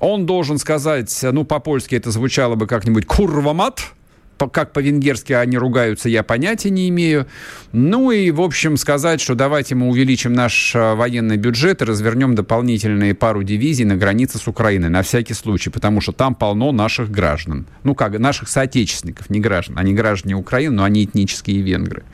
Он 0.00 0.24
должен 0.24 0.56
сказать, 0.56 1.18
ну, 1.22 1.44
по-польски 1.44 1.94
это 1.94 2.10
звучало 2.10 2.54
бы 2.54 2.66
как-нибудь 2.66 3.04
«курвамат», 3.04 3.92
как 4.38 4.72
по-венгерски 4.72 5.32
они 5.32 5.56
ругаются, 5.56 6.08
я 6.08 6.22
понятия 6.22 6.70
не 6.70 6.88
имею. 6.88 7.26
Ну 7.72 8.10
и, 8.10 8.30
в 8.30 8.40
общем, 8.40 8.76
сказать, 8.76 9.20
что 9.20 9.34
давайте 9.34 9.74
мы 9.74 9.88
увеличим 9.88 10.32
наш 10.32 10.72
а, 10.74 10.94
военный 10.94 11.36
бюджет 11.36 11.82
и 11.82 11.84
развернем 11.84 12.34
дополнительные 12.34 13.14
пару 13.14 13.42
дивизий 13.42 13.84
на 13.84 13.96
границе 13.96 14.38
с 14.38 14.46
Украиной, 14.46 14.88
на 14.90 15.02
всякий 15.02 15.34
случай, 15.34 15.70
потому 15.70 16.00
что 16.00 16.12
там 16.12 16.34
полно 16.34 16.72
наших 16.72 17.10
граждан. 17.10 17.66
Ну 17.82 17.94
как, 17.94 18.18
наших 18.18 18.48
соотечественников, 18.48 19.30
не 19.30 19.40
граждан. 19.40 19.78
Они 19.78 19.92
граждане 19.94 20.34
Украины, 20.34 20.76
но 20.76 20.84
они 20.84 21.04
этнические 21.04 21.60
венгры. 21.62 22.04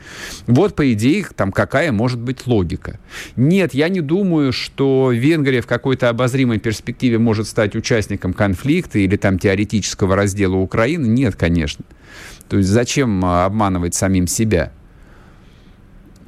Вот, 0.47 0.75
по 0.75 0.91
идее, 0.93 1.25
там 1.35 1.51
какая 1.51 1.91
может 1.91 2.19
быть 2.19 2.47
логика. 2.47 2.99
Нет, 3.35 3.73
я 3.73 3.89
не 3.89 4.01
думаю, 4.01 4.53
что 4.53 5.11
Венгрия 5.11 5.61
в 5.61 5.67
какой-то 5.67 6.09
обозримой 6.09 6.59
перспективе 6.59 7.17
может 7.17 7.47
стать 7.47 7.75
участником 7.75 8.33
конфликта 8.33 8.99
или 8.99 9.17
там 9.17 9.39
теоретического 9.39 10.15
раздела 10.15 10.55
Украины. 10.55 11.07
Нет, 11.07 11.35
конечно. 11.35 11.85
То 12.49 12.57
есть 12.57 12.69
зачем 12.69 13.23
а, 13.23 13.45
обманывать 13.45 13.95
самим 13.95 14.27
себя? 14.27 14.71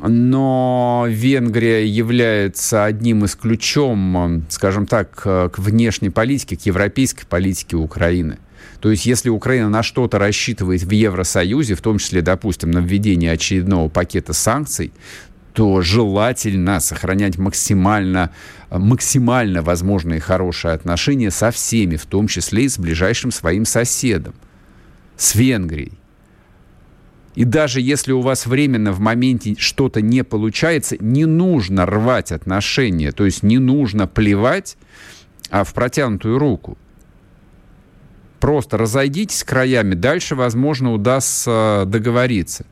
Но 0.05 1.05
Венгрия 1.07 1.85
является 1.85 2.83
одним 2.83 3.23
из 3.23 3.35
ключом, 3.35 4.45
скажем 4.49 4.85
так, 4.85 5.11
к 5.11 5.53
внешней 5.57 6.09
политике, 6.09 6.57
к 6.57 6.61
европейской 6.65 7.25
политике 7.25 7.77
Украины. 7.77 8.37
То 8.81 8.91
есть, 8.91 9.05
если 9.05 9.29
Украина 9.29 9.69
на 9.69 9.81
что-то 9.81 10.19
рассчитывает 10.19 10.83
в 10.83 10.89
Евросоюзе, 10.89 11.75
в 11.75 11.81
том 11.81 11.99
числе, 11.99 12.21
допустим, 12.21 12.69
на 12.71 12.79
введение 12.79 13.31
очередного 13.31 13.87
пакета 13.87 14.33
санкций, 14.33 14.91
то 15.53 15.81
желательно 15.81 16.79
сохранять 16.79 17.37
максимально, 17.37 18.31
максимально 18.69 19.61
возможные 19.61 20.19
хорошие 20.19 20.73
отношения 20.73 21.31
со 21.31 21.51
всеми, 21.51 21.95
в 21.95 22.05
том 22.05 22.27
числе 22.27 22.65
и 22.65 22.69
с 22.69 22.77
ближайшим 22.77 23.31
своим 23.31 23.65
соседом, 23.65 24.33
с 25.17 25.35
Венгрией. 25.35 25.93
И 27.35 27.45
даже 27.45 27.81
если 27.81 28.11
у 28.11 28.21
вас 28.21 28.45
временно 28.45 28.91
в 28.91 28.99
моменте 28.99 29.55
что-то 29.57 30.01
не 30.01 30.23
получается, 30.23 30.97
не 30.99 31.25
нужно 31.25 31.85
рвать 31.85 32.31
отношения, 32.31 33.11
то 33.11 33.25
есть 33.25 33.41
не 33.43 33.57
нужно 33.57 34.07
плевать 34.07 34.77
а 35.49 35.63
в 35.63 35.73
протянутую 35.73 36.39
руку. 36.39 36.77
Просто 38.39 38.77
разойдитесь 38.77 39.43
краями, 39.43 39.93
дальше, 39.93 40.35
возможно, 40.35 40.93
удастся 40.93 41.83
договориться 41.85 42.65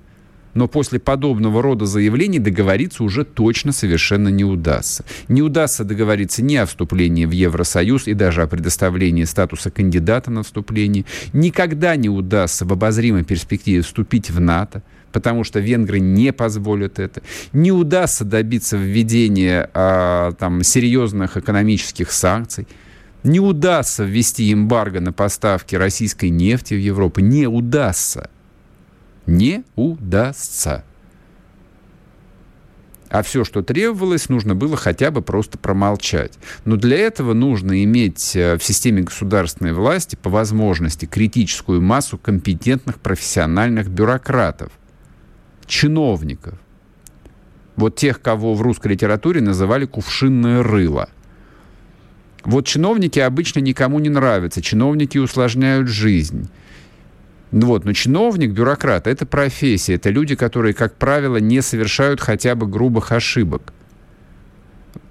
но 0.54 0.68
после 0.68 0.99
подобного 0.99 1.62
рода 1.62 1.86
заявлений 1.86 2.39
договориться 2.39 3.04
уже 3.04 3.24
точно 3.24 3.72
совершенно 3.72 4.30
не 4.30 4.43
удастся. 4.43 5.06
Не 5.28 5.41
удастся 5.41 5.84
договориться 5.84 6.43
ни 6.43 6.56
о 6.56 6.66
вступлении 6.66 7.26
в 7.26 7.32
Евросоюз 7.32 8.08
и 8.08 8.14
даже 8.14 8.43
о 8.43 8.47
предоставлении 8.47 9.24
статуса 9.24 9.72
кандидата 9.72 10.32
на 10.32 10.43
вступление. 10.43 11.06
Никогда 11.34 11.95
не 11.95 12.10
удастся 12.10 12.66
в 12.66 12.74
обозримой 12.74 13.24
перспективе 13.24 13.82
вступить 13.82 14.30
в 14.30 14.39
НАТО, 14.39 14.84
потому 15.12 15.43
что 15.43 15.60
венгры 15.60 15.99
не 15.99 16.34
позволят 16.34 16.99
это. 16.99 17.22
Не 17.54 17.72
удастся 17.72 18.26
добиться 18.26 18.78
введения 18.78 19.70
а, 19.74 20.34
там, 20.34 20.64
серьезных 20.64 21.38
экономических 21.38 22.12
санкций. 22.12 22.68
Не 23.24 23.39
удастся 23.39 24.04
ввести 24.04 24.52
эмбарго 24.52 24.99
на 24.99 25.14
поставки 25.14 25.76
российской 25.76 26.30
нефти 26.30 26.74
в 26.74 26.80
Европу. 26.80 27.20
Не 27.22 27.45
удастся 27.45 28.30
не 29.32 29.64
удастся. 29.76 30.84
А 33.10 33.24
все, 33.24 33.44
что 33.44 33.62
требовалось, 33.62 34.30
нужно 34.30 34.56
было 34.56 34.78
хотя 34.78 35.12
бы 35.12 35.22
просто 35.22 35.58
промолчать. 35.58 36.40
Но 36.64 36.78
для 36.78 36.98
этого 36.98 37.34
нужно 37.34 37.84
иметь 37.84 38.38
э, 38.38 38.58
в 38.58 38.64
системе 38.64 39.02
государственной 39.02 39.74
власти 39.74 40.16
по 40.16 40.30
возможности 40.30 41.06
критическую 41.06 41.82
массу 41.82 42.18
компетентных 42.18 43.02
профессиональных 43.02 43.90
бюрократов, 43.90 44.72
чиновников. 45.66 46.58
Вот 47.76 47.98
тех, 47.98 48.22
кого 48.22 48.54
в 48.54 48.62
русской 48.62 48.94
литературе 48.94 49.42
называли 49.42 49.86
кувшинное 49.86 50.64
рыло. 50.64 51.10
Вот 52.46 52.66
чиновники 52.66 53.20
обычно 53.20 53.60
никому 53.60 54.00
не 54.00 54.10
нравятся, 54.10 54.62
чиновники 54.62 55.18
усложняют 55.18 55.90
жизнь. 55.90 56.50
Вот, 57.52 57.84
но 57.84 57.93
чиновник, 57.93 58.52
бюрократ– 58.52 59.08
это 59.08 59.26
профессия, 59.26 59.95
это 59.95 60.10
люди, 60.10 60.36
которые, 60.36 60.74
как 60.74 60.95
правило, 60.95 61.38
не 61.38 61.62
совершают 61.62 62.22
хотя 62.22 62.56
бы 62.56 62.66
грубых 62.66 63.12
ошибок. 63.12 63.74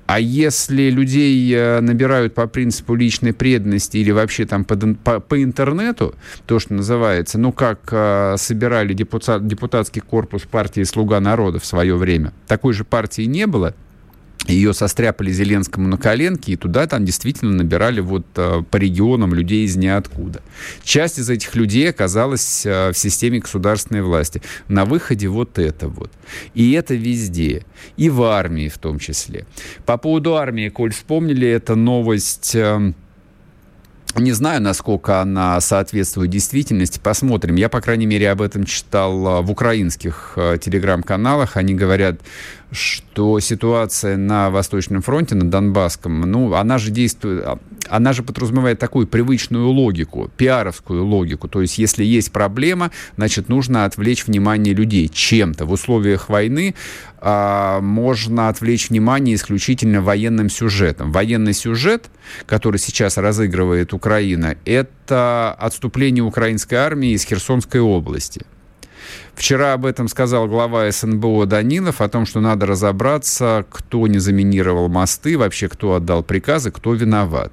А 0.07 0.19
если 0.19 0.91
людей 0.91 1.55
э, 1.55 1.81
набирают 1.81 2.35
по 2.35 2.49
принципу 2.49 2.97
личной 2.97 3.33
преданности 3.33 3.99
или 3.99 4.11
вообще 4.11 4.45
там 4.45 4.65
по, 4.65 4.77
по, 4.77 5.21
по 5.21 5.41
интернету, 5.41 6.17
то, 6.47 6.59
что 6.59 6.75
называется, 6.75 7.39
ну, 7.39 7.53
как 7.53 7.81
э, 7.93 8.35
собирали 8.37 8.93
депутат, 8.93 9.47
депутатский 9.47 10.01
корпус 10.01 10.43
партии 10.43 10.83
«Слуга 10.83 11.21
народа» 11.21 11.61
в 11.61 11.65
свое 11.65 11.95
время, 11.95 12.33
такой 12.49 12.73
же 12.73 12.85
партии 12.85 13.23
не 13.23 13.47
было– 13.47 13.75
ее 14.47 14.73
состряпали 14.73 15.31
Зеленскому 15.31 15.89
на 15.89 15.99
коленке, 15.99 16.53
и 16.53 16.57
туда 16.57 16.87
там 16.87 17.05
действительно 17.05 17.53
набирали 17.53 18.01
вот 18.01 18.27
э, 18.37 18.63
по 18.69 18.77
регионам 18.77 19.35
людей 19.35 19.65
из 19.65 19.77
ниоткуда. 19.77 20.41
Часть 20.83 21.19
из 21.19 21.29
этих 21.29 21.55
людей 21.55 21.91
оказалась 21.91 22.65
э, 22.65 22.91
в 22.93 22.97
системе 22.97 23.41
государственной 23.41 24.03
власти. 24.03 24.43
На 24.69 24.85
выходе 24.85 25.29
вот 25.29 25.59
это 25.59 25.89
вот. 25.89 26.11
И 26.55 26.73
это 26.73 26.95
везде. 26.95 27.65
И 27.97 28.09
в 28.09 28.23
армии 28.23 28.69
в 28.69 28.79
том 28.79 28.99
числе. 28.99 29.47
По 29.85 29.99
поводу 29.99 30.37
армии, 30.37 30.69
коль 30.69 30.93
вспомнили, 30.93 31.47
это 31.47 31.75
новость... 31.75 32.55
Э, 32.55 32.93
не 34.17 34.33
знаю, 34.33 34.61
насколько 34.61 35.21
она 35.21 35.61
соответствует 35.61 36.31
действительности. 36.31 36.99
Посмотрим. 37.01 37.55
Я, 37.55 37.69
по 37.69 37.81
крайней 37.81 38.07
мере, 38.07 38.29
об 38.33 38.43
этом 38.43 38.65
читал 38.65 39.45
в 39.45 39.51
украинских 39.53 40.37
телеграм-каналах. 40.61 41.57
Они 41.57 41.75
говорят, 41.75 42.21
что 42.73 43.41
ситуация 43.41 44.17
на 44.17 44.51
Восточном 44.51 45.03
фронте, 45.03 45.35
на 45.35 45.51
Донбасском, 45.51 46.21
ну, 46.21 46.55
она 46.55 46.79
же 46.79 46.91
действует, 46.91 47.45
она 47.89 48.13
же 48.13 48.23
подразумевает 48.23 48.79
такую 48.79 49.07
привычную 49.07 49.69
логику, 49.69 50.31
пиаровскую 50.37 51.05
логику. 51.05 51.49
То 51.49 51.61
есть, 51.61 51.79
если 51.79 52.05
есть 52.05 52.33
проблема, 52.33 52.91
значит, 53.17 53.49
нужно 53.49 53.85
отвлечь 53.85 54.27
внимание 54.27 54.75
людей 54.75 55.09
чем-то. 55.09 55.67
В 55.67 55.73
условиях 55.73 56.29
войны 56.29 56.75
а, 57.19 57.81
можно 57.81 58.49
отвлечь 58.49 58.91
внимание 58.91 59.35
исключительно 59.35 60.01
военным 60.01 60.49
сюжетом. 60.49 61.13
Военный 61.13 61.55
сюжет, 61.55 62.11
который 62.47 62.79
сейчас 62.79 63.17
разыгрывает 63.17 63.93
Украина, 63.93 64.57
это 64.65 65.57
отступление 65.59 66.23
украинской 66.23 66.77
армии 66.77 67.11
из 67.11 67.25
Херсонской 67.25 67.81
области. 67.81 68.47
Вчера 69.41 69.73
об 69.73 69.87
этом 69.87 70.07
сказал 70.09 70.49
глава 70.49 70.93
СНБО 70.93 71.47
Данилов, 71.47 72.03
о 72.03 72.11
том, 72.11 72.27
что 72.27 72.41
надо 72.41 72.67
разобраться, 72.67 73.65
кто 73.71 74.07
не 74.07 74.19
заминировал 74.19 74.91
мосты, 74.91 75.39
вообще 75.39 75.67
кто 75.71 75.95
отдал 75.95 76.23
приказы, 76.23 76.71
кто 76.71 76.93
виноват. 76.93 77.51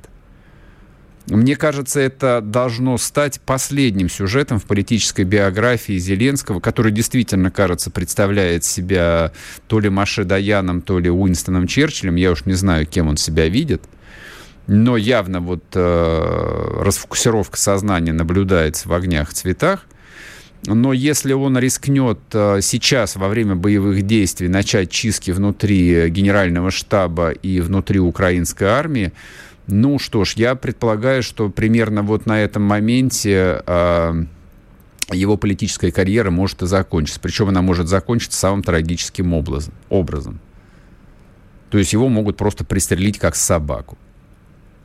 Мне 1.27 1.55
кажется, 1.55 2.01
это 2.01 2.41
должно 2.41 2.97
стать 2.97 3.39
последним 3.39 4.09
сюжетом 4.09 4.59
в 4.59 4.65
политической 4.65 5.23
биографии 5.23 5.97
Зеленского, 5.97 6.59
который 6.59 6.91
действительно, 6.91 7.51
кажется, 7.51 7.89
представляет 7.89 8.65
себя 8.65 9.31
то 9.67 9.79
ли 9.79 9.87
Маше 9.87 10.25
Даяном, 10.25 10.81
то 10.81 10.99
ли 10.99 11.09
Уинстоном 11.09 11.67
Черчиллем. 11.67 12.15
Я 12.15 12.31
уж 12.31 12.43
не 12.43 12.55
знаю, 12.55 12.85
кем 12.85 13.07
он 13.07 13.15
себя 13.15 13.47
видит. 13.47 13.81
Но 14.67 14.97
явно 14.97 15.39
вот 15.39 15.63
э, 15.73 16.81
расфокусировка 16.81 17.57
сознания 17.57 18.11
наблюдается 18.11 18.89
в 18.89 18.93
огнях, 18.93 19.33
цветах 19.33 19.85
но 20.65 20.91
если 20.91 21.33
он 21.33 21.57
рискнет 21.57 22.19
э, 22.33 22.59
сейчас 22.61 23.15
во 23.15 23.27
время 23.27 23.55
боевых 23.55 24.01
действий 24.01 24.47
начать 24.47 24.89
чистки 24.89 25.31
внутри 25.31 26.09
генерального 26.09 26.71
штаба 26.71 27.31
и 27.31 27.61
внутри 27.61 27.99
украинской 27.99 28.65
армии, 28.65 29.13
ну 29.67 29.99
что 29.99 30.25
ж, 30.25 30.33
я 30.35 30.55
предполагаю, 30.55 31.21
что 31.23 31.49
примерно 31.49 32.01
вот 32.01 32.25
на 32.25 32.41
этом 32.41 32.63
моменте 32.63 33.61
э, 33.65 34.23
его 35.11 35.37
политическая 35.37 35.91
карьера 35.91 36.31
может 36.31 36.63
и 36.63 36.67
закончиться. 36.67 37.19
Причем 37.21 37.49
она 37.49 37.61
может 37.61 37.87
закончиться 37.87 38.39
самым 38.39 38.63
трагическим 38.63 39.33
образом. 39.33 40.39
То 41.69 41.77
есть 41.77 41.93
его 41.93 42.09
могут 42.09 42.37
просто 42.37 42.63
пристрелить 42.65 43.19
как 43.19 43.35
собаку. 43.35 43.97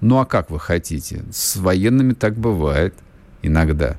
Ну 0.01 0.19
а 0.19 0.27
как 0.27 0.51
вы 0.51 0.59
хотите? 0.59 1.23
С 1.33 1.57
военными 1.57 2.13
так 2.13 2.37
бывает 2.37 2.95
иногда. 3.43 3.97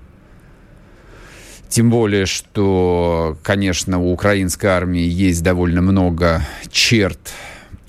Тем 1.74 1.90
более, 1.90 2.28
что, 2.28 3.36
конечно, 3.42 3.98
у 3.98 4.14
украинской 4.14 4.68
армии 4.68 5.08
есть 5.08 5.42
довольно 5.42 5.82
много 5.82 6.44
черт, 6.70 7.34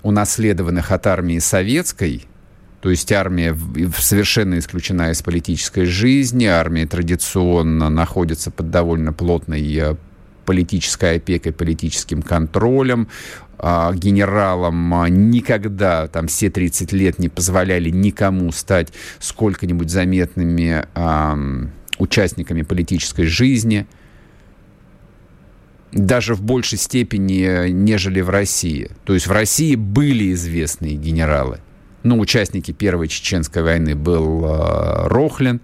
унаследованных 0.02 0.90
от 0.90 1.06
армии 1.06 1.38
советской. 1.38 2.24
То 2.80 2.88
есть 2.88 3.12
армия 3.12 3.54
совершенно 3.98 4.58
исключена 4.58 5.10
из 5.10 5.20
политической 5.20 5.84
жизни, 5.84 6.46
армия 6.46 6.86
традиционно 6.86 7.90
находится 7.90 8.50
под 8.50 8.70
довольно 8.70 9.12
плотной 9.12 9.76
э, 9.76 9.96
политической 10.46 11.16
опекой, 11.16 11.52
политическим 11.52 12.22
контролем. 12.22 13.08
А, 13.58 13.92
генералам 13.92 14.94
а, 14.94 15.10
никогда, 15.10 16.08
там, 16.08 16.28
все 16.28 16.48
30 16.48 16.92
лет 16.92 17.18
не 17.18 17.28
позволяли 17.28 17.90
никому 17.90 18.50
стать 18.50 18.94
сколько-нибудь 19.18 19.90
заметными 19.90 20.86
участниками 22.04 22.62
политической 22.62 23.24
жизни, 23.24 23.86
даже 25.92 26.34
в 26.34 26.42
большей 26.42 26.78
степени, 26.78 27.68
нежели 27.70 28.20
в 28.20 28.30
России. 28.30 28.90
То 29.04 29.14
есть 29.14 29.26
в 29.26 29.32
России 29.32 29.74
были 29.74 30.32
известные 30.32 30.94
генералы. 30.94 31.60
Ну, 32.02 32.18
участники 32.18 32.72
Первой 32.72 33.08
Чеченской 33.08 33.62
войны 33.62 33.94
был 33.94 34.44
э, 34.44 35.08
Рохлин, 35.08 35.60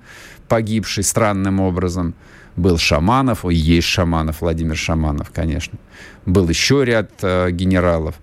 погибший 0.49 1.05
странным 1.05 1.61
образом. 1.61 2.15
Был 2.57 2.79
Шаманов, 2.79 3.45
и 3.45 3.55
есть 3.55 3.87
Шаманов, 3.87 4.41
Владимир 4.41 4.77
Шаманов, 4.77 5.31
конечно. 5.31 5.79
Был 6.27 6.49
еще 6.49 6.85
ряд 6.85 7.11
э, 7.23 7.51
генералов 7.51 8.17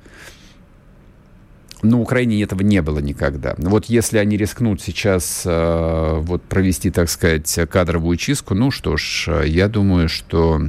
на 1.82 2.00
Украине 2.00 2.42
этого 2.42 2.62
не 2.62 2.82
было 2.82 3.00
никогда. 3.00 3.56
Вот 3.58 3.86
если 3.86 4.18
они 4.18 4.38
рискнут 4.38 4.82
сейчас 4.82 5.44
э, 5.46 6.18
вот 6.20 6.42
провести, 6.44 6.90
так 6.92 7.10
сказать, 7.10 7.60
кадровую 7.70 8.18
чистку, 8.18 8.56
ну 8.56 8.72
что 8.72 8.98
ж, 8.98 9.44
я 9.46 9.68
думаю, 9.68 10.10
что 10.10 10.62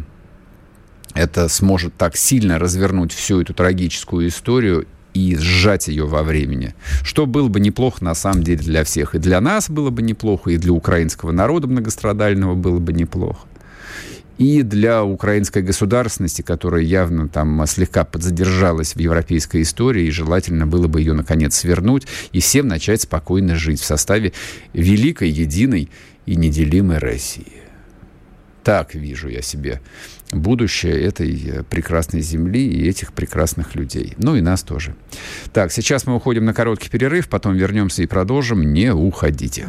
это 1.14 1.48
сможет 1.48 1.94
так 1.96 2.16
сильно 2.16 2.58
развернуть 2.58 3.12
всю 3.12 3.40
эту 3.40 3.54
трагическую 3.54 4.28
историю 4.28 4.86
и 5.14 5.34
сжать 5.36 5.88
ее 5.88 6.06
во 6.06 6.22
времени. 6.22 6.74
Что 7.02 7.26
было 7.26 7.48
бы 7.48 7.60
неплохо 7.60 8.04
на 8.04 8.14
самом 8.14 8.42
деле 8.42 8.58
для 8.58 8.84
всех. 8.84 9.14
И 9.14 9.18
для 9.18 9.40
нас 9.40 9.68
было 9.68 9.90
бы 9.90 10.02
неплохо, 10.02 10.50
и 10.50 10.58
для 10.58 10.72
украинского 10.72 11.32
народа 11.32 11.66
многострадального 11.66 12.54
было 12.54 12.78
бы 12.78 12.92
неплохо 12.92 13.46
и 14.38 14.62
для 14.62 15.04
украинской 15.04 15.62
государственности, 15.62 16.42
которая 16.42 16.82
явно 16.82 17.28
там 17.28 17.66
слегка 17.66 18.04
подзадержалась 18.04 18.94
в 18.94 18.98
европейской 18.98 19.62
истории, 19.62 20.06
и 20.06 20.10
желательно 20.10 20.66
было 20.66 20.86
бы 20.86 21.00
ее, 21.00 21.12
наконец, 21.12 21.56
свернуть 21.56 22.06
и 22.32 22.40
всем 22.40 22.68
начать 22.68 23.02
спокойно 23.02 23.56
жить 23.56 23.80
в 23.80 23.84
составе 23.84 24.32
великой, 24.72 25.30
единой 25.30 25.90
и 26.26 26.36
неделимой 26.36 26.98
России. 26.98 27.52
Так 28.62 28.94
вижу 28.94 29.28
я 29.28 29.40
себе 29.40 29.80
будущее 30.30 31.00
этой 31.00 31.64
прекрасной 31.70 32.20
земли 32.20 32.68
и 32.68 32.86
этих 32.86 33.14
прекрасных 33.14 33.74
людей. 33.74 34.14
Ну 34.18 34.36
и 34.36 34.42
нас 34.42 34.62
тоже. 34.62 34.94
Так, 35.54 35.72
сейчас 35.72 36.06
мы 36.06 36.14
уходим 36.14 36.44
на 36.44 36.52
короткий 36.52 36.90
перерыв, 36.90 37.28
потом 37.28 37.54
вернемся 37.54 38.02
и 38.02 38.06
продолжим. 38.06 38.72
Не 38.72 38.92
уходите. 38.92 39.68